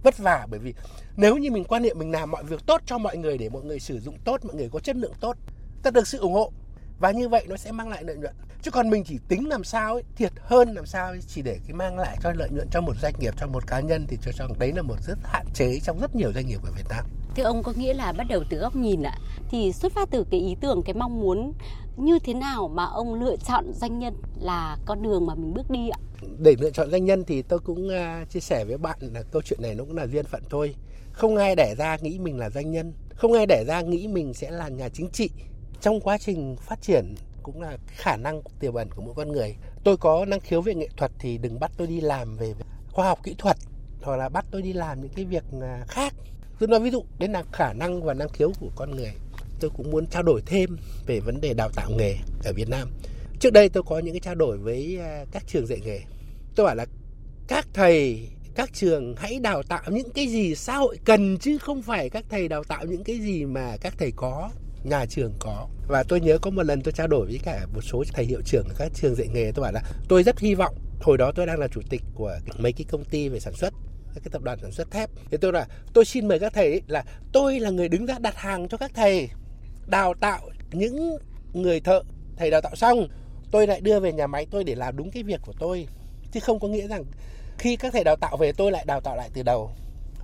Vất 0.03 0.19
vả 0.19 0.47
bởi 0.51 0.61
vì 0.61 0.75
nếu 1.17 1.37
như 1.37 1.51
mình 1.51 1.65
quan 1.65 1.83
niệm 1.83 1.99
mình 1.99 2.11
làm 2.11 2.31
mọi 2.31 2.45
việc 2.45 2.61
tốt 2.67 2.81
cho 2.87 2.99
mọi 2.99 3.17
người 3.17 3.39
để 3.39 3.49
mọi 3.49 3.63
người 3.63 3.81
sử 3.81 4.01
dụng 4.01 4.19
tốt 4.25 4.45
mọi 4.45 4.55
người 4.55 4.69
có 4.73 4.81
chất 4.81 4.97
lượng 4.97 5.15
tốt 5.21 5.37
ta 5.83 5.91
được 5.91 6.09
sự 6.09 6.19
ủng 6.19 6.33
hộ. 6.33 6.53
Và 6.99 7.11
như 7.11 7.29
vậy 7.29 7.45
nó 7.49 7.57
sẽ 7.57 7.73
mang 7.73 7.89
lại 7.89 8.05
lợi 8.05 8.17
nhuận. 8.17 8.35
Chứ 8.63 8.71
còn 8.71 8.91
mình 8.91 9.05
chỉ 9.05 9.19
tính 9.29 9.49
làm 9.49 9.65
sao 9.65 9.95
ấy, 9.95 10.03
thiệt 10.17 10.33
hơn 10.39 10.75
làm 10.75 10.87
sao 10.87 11.07
ấy, 11.07 11.21
chỉ 11.29 11.43
để 11.43 11.59
cái 11.67 11.75
mang 11.75 11.99
lại 11.99 12.17
cho 12.23 12.33
lợi 12.33 12.49
nhuận 12.51 12.69
cho 12.71 12.81
một 12.81 12.97
doanh 13.03 13.15
nghiệp 13.19 13.35
cho 13.37 13.47
một 13.47 13.67
cá 13.67 13.81
nhân 13.81 14.07
thì 14.09 14.19
cho 14.23 14.33
rằng 14.33 14.59
đấy 14.59 14.73
là 14.77 14.83
một 14.83 14.97
rất 15.07 15.19
hạn 15.23 15.47
chế 15.55 15.81
trong 15.83 16.01
rất 16.01 16.15
nhiều 16.15 16.33
doanh 16.35 16.47
nghiệp 16.47 16.61
ở 16.65 16.73
Việt 16.77 16.89
Nam. 16.89 17.05
Thưa 17.37 17.43
ông 17.43 17.63
có 17.63 17.73
nghĩa 17.77 17.95
là 17.95 18.13
bắt 18.13 18.27
đầu 18.29 18.45
từ 18.49 18.59
góc 18.59 18.77
nhìn 18.77 19.03
ạ 19.03 19.19
thì 19.51 19.73
xuất 19.73 19.93
phát 19.93 20.09
từ 20.11 20.25
cái 20.31 20.41
ý 20.41 20.57
tưởng 20.61 20.83
cái 20.83 20.95
mong 20.95 21.21
muốn 21.21 21.53
như 21.97 22.19
thế 22.19 22.35
nào 22.35 22.69
mà 22.69 22.85
ông 22.85 23.15
lựa 23.15 23.37
chọn 23.37 23.73
doanh 23.73 23.99
nhân 23.99 24.15
là 24.41 24.77
con 24.85 25.03
đường 25.03 25.27
mà 25.27 25.35
mình 25.35 25.55
bước 25.55 25.71
đi 25.71 25.89
ạ? 25.89 25.99
Để 26.39 26.55
lựa 26.61 26.71
chọn 26.71 26.91
doanh 26.91 27.05
nhân 27.05 27.25
thì 27.25 27.43
tôi 27.43 27.59
cũng 27.59 27.89
à, 27.89 28.25
chia 28.31 28.41
sẻ 28.41 28.65
với 28.65 28.79
bạn 28.79 28.99
là 29.01 29.23
câu 29.23 29.43
chuyện 29.43 29.63
này 29.63 29.75
nó 29.75 29.85
cũng 29.85 29.97
là 29.97 30.07
duyên 30.07 30.25
phận 30.25 30.43
thôi. 30.51 30.75
Không 31.13 31.37
ai 31.37 31.57
đẻ 31.57 31.75
ra 31.79 31.97
nghĩ 32.01 32.19
mình 32.19 32.39
là 32.39 32.51
doanh 32.51 32.71
nhân, 32.71 32.93
không 33.15 33.33
ai 33.33 33.47
đẻ 33.47 33.65
ra 33.67 33.81
nghĩ 33.81 34.09
mình 34.09 34.35
sẽ 34.35 34.51
là 34.51 34.69
nhà 34.69 34.89
chính 34.89 35.11
trị. 35.11 35.31
Trong 35.81 36.01
quá 36.01 36.19
trình 36.19 36.57
phát 36.57 36.83
triển 36.83 37.15
cũng 37.43 37.61
là 37.61 37.77
khả 37.87 38.17
năng 38.17 38.43
tiềm 38.61 38.75
ẩn 38.75 38.89
của 38.97 39.03
mỗi 39.03 39.15
con 39.15 39.33
người. 39.33 39.57
Tôi 39.85 39.97
có 39.97 40.25
năng 40.25 40.41
khiếu 40.41 40.61
về 40.61 40.75
nghệ 40.75 40.89
thuật 40.97 41.13
thì 41.19 41.39
đừng 41.39 41.61
bắt 41.61 41.71
tôi 41.77 41.87
đi 41.87 42.01
làm 42.01 42.37
về 42.37 42.55
khoa 42.93 43.09
học 43.09 43.19
kỹ 43.23 43.35
thuật 43.39 43.57
hoặc 44.03 44.17
là 44.17 44.29
bắt 44.29 44.45
tôi 44.51 44.63
đi 44.63 44.73
làm 44.73 45.01
những 45.01 45.13
cái 45.17 45.25
việc 45.25 45.45
à, 45.61 45.85
khác 45.89 46.15
tôi 46.63 46.69
nói 46.69 46.81
ví 46.81 46.91
dụ 46.91 47.05
đấy 47.19 47.29
là 47.29 47.43
khả 47.53 47.73
năng 47.73 48.03
và 48.03 48.15
năng 48.15 48.29
khiếu 48.29 48.53
của 48.61 48.71
con 48.77 48.91
người, 48.97 49.13
tôi 49.61 49.71
cũng 49.77 49.91
muốn 49.91 50.07
trao 50.07 50.23
đổi 50.23 50.43
thêm 50.47 50.77
về 51.07 51.21
vấn 51.21 51.41
đề 51.41 51.55
đào 51.55 51.69
tạo 51.77 51.91
nghề 51.91 52.17
ở 52.45 52.53
Việt 52.53 52.69
Nam. 52.69 52.89
Trước 53.41 53.53
đây 53.53 53.69
tôi 53.69 53.83
có 53.83 53.99
những 53.99 54.15
cái 54.15 54.21
trao 54.21 54.35
đổi 54.35 54.59
với 54.59 54.99
à, 55.01 55.25
các 55.33 55.43
trường 55.47 55.67
dạy 55.67 55.81
nghề. 55.85 56.01
Tôi 56.55 56.67
bảo 56.67 56.75
là, 56.75 56.87
các 57.49 57.69
thầy, 57.75 58.29
các 58.55 58.71
trường 58.73 59.15
hãy 59.17 59.39
đào 59.39 59.63
tạo 59.63 59.83
những 59.91 60.11
cái 60.11 60.27
gì 60.27 60.55
xã 60.55 60.77
hội 60.77 60.99
cần 61.05 61.39
chứ 61.39 61.59
không 61.59 61.83
phải 61.83 62.11
các 62.11 62.25
thầy 62.31 62.49
đào 62.49 62.65
tạo 62.65 62.85
những 62.85 63.05
cái 63.05 63.19
gì 63.21 63.45
mà 63.45 63.77
các 63.81 63.95
thầy 63.99 64.13
có, 64.17 64.51
nhà 64.85 65.07
trường 65.07 65.33
có. 65.39 65.69
Và 65.89 66.03
tôi 66.03 66.21
nhớ 66.21 66.39
có 66.39 66.51
một 66.51 66.63
lần 66.63 66.83
tôi 66.83 66.93
trao 66.93 67.07
đổi 67.07 67.27
với 67.27 67.41
cả 67.45 67.67
một 67.75 67.83
số 67.83 68.05
thầy 68.13 68.25
hiệu 68.25 68.41
trưởng 68.45 68.65
ở 68.69 68.75
các 68.79 68.93
trường 68.95 69.15
dạy 69.15 69.29
nghề, 69.35 69.53
tôi 69.53 69.63
bảo 69.63 69.73
là, 69.73 69.83
tôi 70.09 70.23
rất 70.23 70.39
hy 70.39 70.55
vọng, 70.55 70.75
hồi 71.01 71.19
đó 71.19 71.33
tôi 71.35 71.47
đang 71.47 71.59
là 71.59 71.69
chủ 71.69 71.81
tịch 71.91 72.03
của 72.15 72.39
mấy 72.59 72.73
cái 72.73 72.85
công 72.91 73.05
ty 73.05 73.29
về 73.29 73.41
sản 73.41 73.55
xuất 73.55 73.73
cái 74.21 74.31
tập 74.31 74.43
đoàn 74.43 74.59
sản 74.63 74.73
xuất 74.73 74.91
thép. 74.91 75.11
Thì 75.31 75.37
tôi 75.41 75.53
là 75.53 75.67
tôi 75.93 76.05
xin 76.05 76.29
mời 76.29 76.39
các 76.39 76.53
thầy 76.55 76.71
ấy, 76.71 76.83
là 76.87 77.05
tôi 77.33 77.61
là 77.61 77.71
người 77.71 77.89
đứng 77.89 78.07
ra 78.07 78.19
đặt 78.19 78.37
hàng 78.37 78.69
cho 78.69 78.77
các 78.77 78.91
thầy 78.95 79.29
đào 79.87 80.15
tạo 80.15 80.51
những 80.73 81.17
người 81.53 81.81
thợ 81.81 82.03
thầy 82.37 82.51
đào 82.51 82.61
tạo 82.61 82.77
xong 82.77 83.09
tôi 83.51 83.67
lại 83.67 83.81
đưa 83.81 84.01
về 84.01 84.13
nhà 84.13 84.27
máy 84.27 84.47
tôi 84.51 84.65
để 84.65 84.75
làm 84.75 84.97
đúng 84.97 85.11
cái 85.11 85.23
việc 85.23 85.41
của 85.43 85.53
tôi. 85.59 85.87
Chứ 86.33 86.41
không 86.41 86.61
có 86.61 86.69
nghĩa 86.69 86.89
rằng 86.89 87.05
khi 87.59 87.77
các 87.77 87.93
thầy 87.93 88.05
đào 88.05 88.17
tạo 88.17 88.37
về 88.37 88.53
tôi 88.53 88.73
lại 88.73 88.85
đào 88.87 89.01
tạo 89.01 89.17
lại 89.17 89.31
từ 89.35 89.43
đầu. 89.43 89.71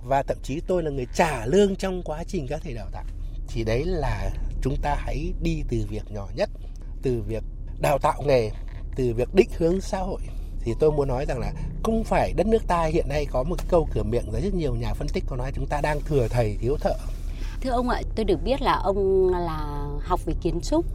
Và 0.03 0.23
thậm 0.23 0.37
chí 0.43 0.61
tôi 0.67 0.83
là 0.83 0.91
người 0.91 1.07
trả 1.13 1.45
lương 1.45 1.75
trong 1.75 2.01
quá 2.03 2.23
trình 2.27 2.47
các 2.49 2.61
thầy 2.63 2.73
đào 2.73 2.89
tạo. 2.91 3.03
Thì 3.47 3.63
đấy 3.63 3.83
là 3.85 4.29
chúng 4.61 4.75
ta 4.81 4.95
hãy 4.99 5.33
đi 5.41 5.63
từ 5.69 5.77
việc 5.89 6.03
nhỏ 6.11 6.29
nhất 6.35 6.49
từ 7.01 7.21
việc 7.27 7.43
đào 7.81 7.97
tạo 8.01 8.23
nghề 8.25 8.49
từ 8.95 9.13
việc 9.13 9.33
định 9.33 9.49
hướng 9.57 9.81
xã 9.81 9.97
hội 9.97 10.21
thì 10.69 10.75
tôi 10.79 10.91
muốn 10.91 11.07
nói 11.07 11.25
rằng 11.25 11.39
là 11.39 11.51
không 11.83 12.03
phải 12.03 12.33
đất 12.33 12.47
nước 12.47 12.67
ta 12.67 12.83
hiện 12.83 13.05
nay 13.09 13.25
có 13.31 13.43
một 13.43 13.55
câu 13.69 13.87
cửa 13.93 14.03
miệng 14.03 14.31
rất 14.31 14.53
nhiều 14.53 14.75
nhà 14.75 14.93
phân 14.93 15.07
tích 15.07 15.23
có 15.27 15.35
nói 15.35 15.51
chúng 15.55 15.67
ta 15.67 15.81
đang 15.81 15.99
thừa 16.01 16.27
thầy 16.27 16.57
thiếu 16.61 16.77
thợ 16.79 16.93
Thưa 17.61 17.69
ông 17.69 17.89
ạ, 17.89 18.01
tôi 18.15 18.25
được 18.25 18.43
biết 18.43 18.61
là 18.61 18.73
ông 18.73 19.29
là 19.29 19.87
học 19.99 20.19
về 20.25 20.33
kiến 20.41 20.59
trúc. 20.61 20.85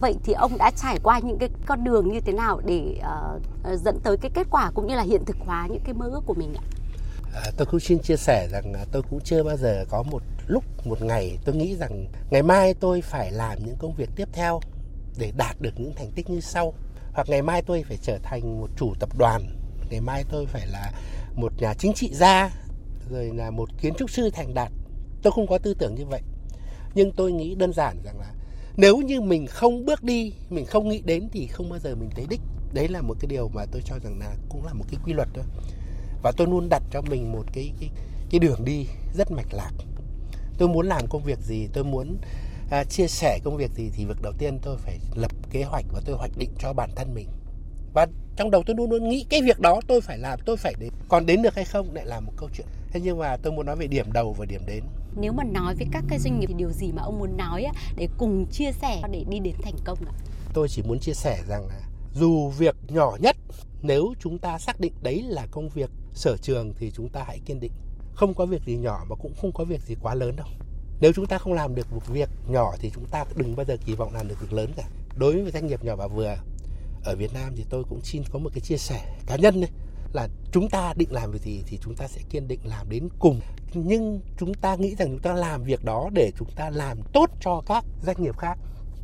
Vậy 0.00 0.14
thì 0.24 0.32
ông 0.32 0.58
đã 0.58 0.70
trải 0.76 0.98
qua 1.02 1.18
những 1.18 1.38
cái 1.38 1.48
con 1.66 1.84
đường 1.84 2.12
như 2.12 2.20
thế 2.20 2.32
nào 2.32 2.60
để 2.66 3.00
uh, 3.00 3.80
dẫn 3.80 4.00
tới 4.04 4.16
cái 4.16 4.30
kết 4.34 4.46
quả 4.50 4.70
cũng 4.74 4.86
như 4.86 4.94
là 4.94 5.02
hiện 5.02 5.24
thực 5.24 5.36
hóa 5.38 5.66
những 5.70 5.82
cái 5.84 5.94
mơ 5.94 6.08
ước 6.12 6.22
của 6.26 6.34
mình 6.34 6.54
ạ? 6.54 6.64
À, 7.34 7.50
tôi 7.56 7.66
cũng 7.66 7.80
xin 7.80 7.98
chia 7.98 8.16
sẻ 8.16 8.48
rằng 8.52 8.72
tôi 8.92 9.02
cũng 9.10 9.20
chưa 9.24 9.42
bao 9.42 9.56
giờ 9.56 9.84
có 9.88 10.02
một 10.02 10.22
lúc 10.46 10.64
một 10.84 11.02
ngày 11.02 11.38
tôi 11.44 11.54
nghĩ 11.54 11.76
rằng 11.76 12.06
ngày 12.30 12.42
mai 12.42 12.74
tôi 12.74 13.02
phải 13.02 13.32
làm 13.32 13.58
những 13.64 13.76
công 13.78 13.94
việc 13.94 14.08
tiếp 14.16 14.28
theo 14.32 14.60
để 15.18 15.32
đạt 15.36 15.60
được 15.60 15.80
những 15.80 15.92
thành 15.96 16.10
tích 16.14 16.30
như 16.30 16.40
sau 16.40 16.74
hoặc 17.16 17.28
ngày 17.28 17.42
mai 17.42 17.62
tôi 17.62 17.82
phải 17.88 17.96
trở 18.02 18.18
thành 18.22 18.60
một 18.60 18.70
chủ 18.76 18.94
tập 19.00 19.08
đoàn, 19.18 19.42
ngày 19.90 20.00
mai 20.00 20.24
tôi 20.28 20.46
phải 20.46 20.66
là 20.66 20.92
một 21.34 21.52
nhà 21.58 21.74
chính 21.74 21.92
trị 21.94 22.10
gia, 22.12 22.50
rồi 23.10 23.30
là 23.34 23.50
một 23.50 23.68
kiến 23.80 23.94
trúc 23.98 24.10
sư 24.10 24.30
thành 24.30 24.54
đạt. 24.54 24.72
Tôi 25.22 25.32
không 25.32 25.46
có 25.46 25.58
tư 25.58 25.74
tưởng 25.74 25.94
như 25.94 26.06
vậy. 26.06 26.22
Nhưng 26.94 27.12
tôi 27.12 27.32
nghĩ 27.32 27.54
đơn 27.54 27.72
giản 27.72 27.96
rằng 28.04 28.20
là 28.20 28.32
nếu 28.76 28.96
như 28.96 29.20
mình 29.20 29.46
không 29.46 29.84
bước 29.84 30.02
đi, 30.02 30.32
mình 30.50 30.66
không 30.66 30.88
nghĩ 30.88 31.02
đến 31.04 31.28
thì 31.32 31.46
không 31.46 31.70
bao 31.70 31.78
giờ 31.78 31.94
mình 31.94 32.10
tới 32.14 32.26
đích. 32.30 32.40
Đấy 32.72 32.88
là 32.88 33.00
một 33.00 33.16
cái 33.20 33.26
điều 33.28 33.48
mà 33.48 33.64
tôi 33.72 33.82
cho 33.84 33.98
rằng 33.98 34.18
là 34.18 34.34
cũng 34.48 34.66
là 34.66 34.72
một 34.72 34.84
cái 34.90 35.00
quy 35.04 35.12
luật 35.12 35.28
thôi. 35.34 35.44
Và 36.22 36.32
tôi 36.36 36.46
luôn 36.46 36.68
đặt 36.68 36.82
cho 36.90 37.02
mình 37.02 37.32
một 37.32 37.44
cái 37.52 37.72
cái 37.80 37.90
cái 38.30 38.38
đường 38.38 38.64
đi 38.64 38.86
rất 39.14 39.30
mạch 39.30 39.54
lạc. 39.54 39.72
Tôi 40.58 40.68
muốn 40.68 40.86
làm 40.86 41.06
công 41.06 41.22
việc 41.22 41.38
gì, 41.38 41.68
tôi 41.72 41.84
muốn 41.84 42.16
à, 42.70 42.84
chia 42.84 43.06
sẻ 43.06 43.38
công 43.44 43.56
việc 43.56 43.70
gì 43.70 43.90
thì 43.94 44.04
việc 44.04 44.22
đầu 44.22 44.32
tiên 44.38 44.58
tôi 44.62 44.76
phải 44.76 44.98
lập 45.14 45.32
kế 45.50 45.62
hoạch 45.62 45.84
và 45.92 46.00
tôi 46.04 46.16
hoạch 46.16 46.30
định 46.36 46.50
cho 46.58 46.72
bản 46.72 46.90
thân 46.96 47.14
mình. 47.14 47.28
Và 47.94 48.06
trong 48.36 48.50
đầu 48.50 48.62
tôi 48.66 48.76
luôn 48.76 48.90
luôn 48.90 49.08
nghĩ 49.08 49.26
cái 49.30 49.42
việc 49.42 49.60
đó 49.60 49.80
tôi 49.86 50.00
phải 50.00 50.18
làm 50.18 50.38
tôi 50.46 50.56
phải 50.56 50.74
đến 50.80 50.92
còn 51.08 51.26
đến 51.26 51.42
được 51.42 51.54
hay 51.54 51.64
không 51.64 51.94
lại 51.94 52.06
là 52.06 52.20
một 52.20 52.32
câu 52.36 52.48
chuyện. 52.56 52.66
Thế 52.90 53.00
nhưng 53.00 53.18
mà 53.18 53.36
tôi 53.36 53.52
muốn 53.52 53.66
nói 53.66 53.76
về 53.76 53.86
điểm 53.86 54.12
đầu 54.12 54.32
và 54.32 54.46
điểm 54.46 54.60
đến. 54.66 54.84
Nếu 55.16 55.32
mà 55.32 55.44
nói 55.44 55.74
với 55.74 55.86
các 55.92 56.04
cái 56.08 56.18
doanh 56.18 56.40
nghiệp 56.40 56.46
thì 56.46 56.54
điều 56.54 56.70
gì 56.70 56.92
mà 56.92 57.02
ông 57.02 57.18
muốn 57.18 57.36
nói 57.36 57.66
để 57.96 58.08
cùng 58.18 58.46
chia 58.52 58.72
sẻ 58.72 59.02
để 59.10 59.24
đi 59.28 59.38
đến 59.38 59.54
thành 59.62 59.76
công 59.84 59.98
ạ? 60.06 60.12
Tôi 60.54 60.68
chỉ 60.68 60.82
muốn 60.82 60.98
chia 60.98 61.14
sẻ 61.14 61.42
rằng 61.48 61.66
là 61.66 61.80
dù 62.14 62.48
việc 62.48 62.76
nhỏ 62.88 63.16
nhất 63.20 63.36
nếu 63.82 64.14
chúng 64.20 64.38
ta 64.38 64.58
xác 64.58 64.80
định 64.80 64.92
đấy 65.02 65.22
là 65.22 65.46
công 65.50 65.68
việc 65.68 65.90
sở 66.12 66.36
trường 66.36 66.74
thì 66.78 66.90
chúng 66.90 67.08
ta 67.08 67.24
hãy 67.26 67.40
kiên 67.44 67.60
định. 67.60 67.72
Không 68.14 68.34
có 68.34 68.46
việc 68.46 68.62
gì 68.66 68.76
nhỏ 68.76 69.04
mà 69.08 69.16
cũng 69.16 69.32
không 69.40 69.52
có 69.52 69.64
việc 69.64 69.82
gì 69.82 69.94
quá 70.02 70.14
lớn 70.14 70.36
đâu 70.36 70.46
nếu 71.00 71.12
chúng 71.12 71.26
ta 71.26 71.38
không 71.38 71.52
làm 71.52 71.74
được 71.74 71.92
một 71.92 72.06
việc 72.06 72.28
nhỏ 72.48 72.74
thì 72.78 72.90
chúng 72.94 73.06
ta 73.06 73.24
đừng 73.36 73.56
bao 73.56 73.66
giờ 73.66 73.76
kỳ 73.86 73.94
vọng 73.94 74.14
làm 74.14 74.28
được 74.28 74.40
việc 74.40 74.52
lớn 74.52 74.72
cả. 74.76 74.88
Đối 75.16 75.42
với 75.42 75.52
doanh 75.52 75.66
nghiệp 75.66 75.84
nhỏ 75.84 75.96
và 75.96 76.06
vừa, 76.06 76.36
ở 77.04 77.16
Việt 77.16 77.34
Nam 77.34 77.52
thì 77.56 77.64
tôi 77.70 77.84
cũng 77.88 78.00
xin 78.02 78.22
có 78.32 78.38
một 78.38 78.50
cái 78.54 78.60
chia 78.60 78.76
sẻ 78.76 79.16
cá 79.26 79.36
nhân 79.36 79.60
đấy, 79.60 79.70
là 80.12 80.28
chúng 80.52 80.68
ta 80.68 80.94
định 80.96 81.12
làm 81.12 81.30
việc 81.30 81.42
gì 81.42 81.62
thì 81.66 81.78
chúng 81.82 81.94
ta 81.94 82.08
sẽ 82.08 82.20
kiên 82.30 82.48
định 82.48 82.60
làm 82.64 82.90
đến 82.90 83.08
cùng. 83.18 83.40
Nhưng 83.74 84.20
chúng 84.38 84.54
ta 84.54 84.76
nghĩ 84.76 84.94
rằng 84.94 85.08
chúng 85.08 85.22
ta 85.22 85.32
làm 85.32 85.62
việc 85.62 85.84
đó 85.84 86.08
để 86.12 86.32
chúng 86.38 86.48
ta 86.56 86.70
làm 86.70 86.98
tốt 87.12 87.30
cho 87.40 87.62
các 87.66 87.84
doanh 88.02 88.22
nghiệp 88.22 88.36
khác, 88.38 88.58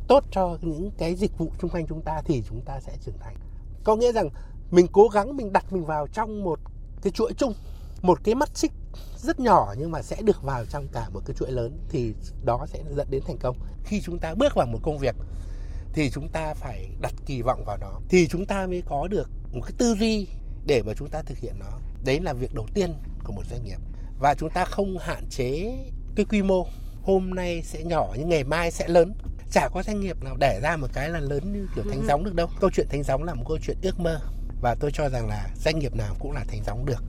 tốt 0.07 0.23
cho 0.31 0.57
những 0.61 0.91
cái 0.97 1.15
dịch 1.15 1.37
vụ 1.37 1.51
xung 1.61 1.71
quanh 1.71 1.87
chúng 1.87 2.01
ta 2.01 2.21
thì 2.25 2.43
chúng 2.49 2.61
ta 2.61 2.79
sẽ 2.79 2.93
trưởng 3.05 3.17
thành. 3.19 3.35
Có 3.83 3.95
nghĩa 3.95 4.11
rằng 4.11 4.29
mình 4.71 4.87
cố 4.91 5.07
gắng, 5.07 5.37
mình 5.37 5.53
đặt 5.53 5.73
mình 5.73 5.85
vào 5.85 6.07
trong 6.07 6.43
một 6.43 6.59
cái 7.01 7.11
chuỗi 7.11 7.33
chung, 7.37 7.53
một 8.01 8.19
cái 8.23 8.35
mắt 8.35 8.49
xích 8.57 8.71
rất 9.17 9.39
nhỏ 9.39 9.75
nhưng 9.77 9.91
mà 9.91 10.01
sẽ 10.01 10.21
được 10.21 10.43
vào 10.43 10.65
trong 10.65 10.87
cả 10.87 11.09
một 11.09 11.19
cái 11.25 11.35
chuỗi 11.39 11.51
lớn 11.51 11.79
thì 11.89 12.13
đó 12.45 12.65
sẽ 12.67 12.79
dẫn 12.95 13.07
đến 13.09 13.23
thành 13.27 13.37
công. 13.37 13.57
Khi 13.83 14.01
chúng 14.01 14.19
ta 14.19 14.33
bước 14.33 14.55
vào 14.55 14.67
một 14.67 14.79
công 14.83 14.97
việc 14.97 15.15
thì 15.93 16.09
chúng 16.09 16.29
ta 16.29 16.53
phải 16.53 16.89
đặt 17.01 17.13
kỳ 17.25 17.41
vọng 17.41 17.63
vào 17.65 17.77
nó 17.77 17.91
thì 18.09 18.27
chúng 18.27 18.45
ta 18.45 18.67
mới 18.67 18.83
có 18.85 19.07
được 19.07 19.29
một 19.53 19.61
cái 19.61 19.73
tư 19.77 19.95
duy 19.99 20.27
để 20.65 20.81
mà 20.85 20.93
chúng 20.93 21.09
ta 21.09 21.21
thực 21.21 21.37
hiện 21.37 21.53
nó. 21.59 21.79
Đấy 22.05 22.19
là 22.19 22.33
việc 22.33 22.53
đầu 22.53 22.67
tiên 22.73 22.93
của 23.23 23.33
một 23.33 23.43
doanh 23.49 23.63
nghiệp. 23.63 23.79
Và 24.19 24.35
chúng 24.35 24.49
ta 24.49 24.65
không 24.65 24.97
hạn 24.97 25.29
chế 25.29 25.77
cái 26.15 26.25
quy 26.25 26.41
mô. 26.41 26.67
Hôm 27.03 27.35
nay 27.35 27.61
sẽ 27.63 27.83
nhỏ 27.83 28.13
nhưng 28.17 28.29
ngày 28.29 28.43
mai 28.43 28.71
sẽ 28.71 28.87
lớn. 28.87 29.13
Chả 29.51 29.69
có 29.73 29.83
doanh 29.83 29.99
nghiệp 29.99 30.23
nào 30.23 30.37
đẻ 30.37 30.59
ra 30.63 30.77
một 30.77 30.87
cái 30.93 31.09
là 31.09 31.19
lớn 31.19 31.53
như 31.53 31.67
kiểu 31.75 31.83
thánh 31.89 32.05
gióng 32.07 32.23
được 32.23 32.35
đâu. 32.35 32.47
Câu 32.59 32.69
chuyện 32.73 32.87
thánh 32.89 33.03
gióng 33.03 33.23
là 33.23 33.33
một 33.33 33.43
câu 33.47 33.57
chuyện 33.63 33.77
ước 33.81 33.99
mơ. 33.99 34.19
Và 34.61 34.75
tôi 34.79 34.91
cho 34.93 35.09
rằng 35.09 35.27
là 35.27 35.49
doanh 35.55 35.79
nghiệp 35.79 35.95
nào 35.95 36.15
cũng 36.19 36.31
là 36.31 36.43
thánh 36.47 36.63
gióng 36.65 36.85
được 36.85 37.03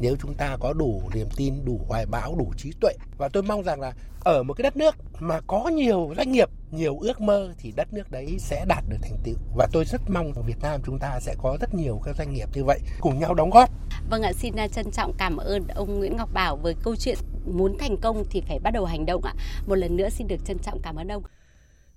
nếu 0.00 0.16
chúng 0.22 0.34
ta 0.34 0.56
có 0.60 0.72
đủ 0.72 1.02
niềm 1.14 1.28
tin, 1.36 1.64
đủ 1.64 1.80
hoài 1.88 2.06
bão, 2.06 2.34
đủ 2.38 2.52
trí 2.56 2.72
tuệ. 2.80 2.92
Và 3.18 3.28
tôi 3.28 3.42
mong 3.42 3.62
rằng 3.62 3.80
là 3.80 3.92
ở 4.24 4.42
một 4.42 4.54
cái 4.54 4.62
đất 4.62 4.76
nước 4.76 4.96
mà 5.20 5.40
có 5.46 5.68
nhiều 5.68 6.12
doanh 6.16 6.32
nghiệp, 6.32 6.48
nhiều 6.70 6.98
ước 6.98 7.20
mơ 7.20 7.52
thì 7.58 7.72
đất 7.76 7.92
nước 7.92 8.10
đấy 8.10 8.36
sẽ 8.38 8.64
đạt 8.68 8.84
được 8.88 8.96
thành 9.02 9.16
tựu. 9.24 9.34
Và 9.56 9.68
tôi 9.72 9.84
rất 9.84 10.00
mong 10.10 10.32
ở 10.32 10.42
Việt 10.42 10.60
Nam 10.62 10.80
chúng 10.86 10.98
ta 10.98 11.20
sẽ 11.20 11.34
có 11.38 11.56
rất 11.60 11.74
nhiều 11.74 12.00
các 12.04 12.16
doanh 12.16 12.32
nghiệp 12.32 12.48
như 12.54 12.64
vậy 12.64 12.80
cùng 13.00 13.18
nhau 13.18 13.34
đóng 13.34 13.50
góp. 13.50 13.70
Vâng 14.10 14.22
ạ, 14.22 14.32
xin 14.32 14.56
à, 14.56 14.68
trân 14.68 14.90
trọng 14.90 15.12
cảm 15.18 15.36
ơn 15.36 15.66
ông 15.68 15.98
Nguyễn 15.98 16.16
Ngọc 16.16 16.30
Bảo 16.32 16.56
với 16.56 16.74
câu 16.82 16.96
chuyện 16.96 17.18
muốn 17.46 17.78
thành 17.78 17.96
công 17.96 18.24
thì 18.30 18.40
phải 18.48 18.58
bắt 18.58 18.70
đầu 18.70 18.84
hành 18.84 19.06
động 19.06 19.24
ạ. 19.24 19.34
Một 19.66 19.74
lần 19.74 19.96
nữa 19.96 20.08
xin 20.10 20.28
được 20.28 20.44
trân 20.44 20.58
trọng 20.58 20.82
cảm 20.82 20.96
ơn 20.96 21.08
ông. 21.08 21.22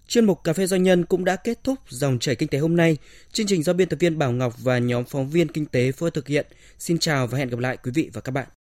Chuyên 0.09 0.25
mục 0.25 0.43
Cà 0.43 0.53
phê 0.53 0.65
Doanh 0.65 0.83
nhân 0.83 1.05
cũng 1.05 1.25
đã 1.25 1.35
kết 1.35 1.63
thúc 1.63 1.79
dòng 1.89 2.19
chảy 2.19 2.35
kinh 2.35 2.49
tế 2.49 2.57
hôm 2.57 2.75
nay. 2.75 2.97
Chương 3.31 3.47
trình 3.47 3.63
do 3.63 3.73
biên 3.73 3.89
tập 3.89 3.97
viên 3.99 4.17
Bảo 4.17 4.31
Ngọc 4.31 4.53
và 4.63 4.77
nhóm 4.77 5.03
phóng 5.05 5.29
viên 5.29 5.47
kinh 5.47 5.65
tế 5.65 5.91
phối 5.91 6.11
thực 6.11 6.27
hiện. 6.27 6.45
Xin 6.79 6.97
chào 6.97 7.27
và 7.27 7.37
hẹn 7.37 7.49
gặp 7.49 7.59
lại 7.59 7.77
quý 7.83 7.91
vị 7.95 8.09
và 8.13 8.21
các 8.21 8.31
bạn. 8.31 8.47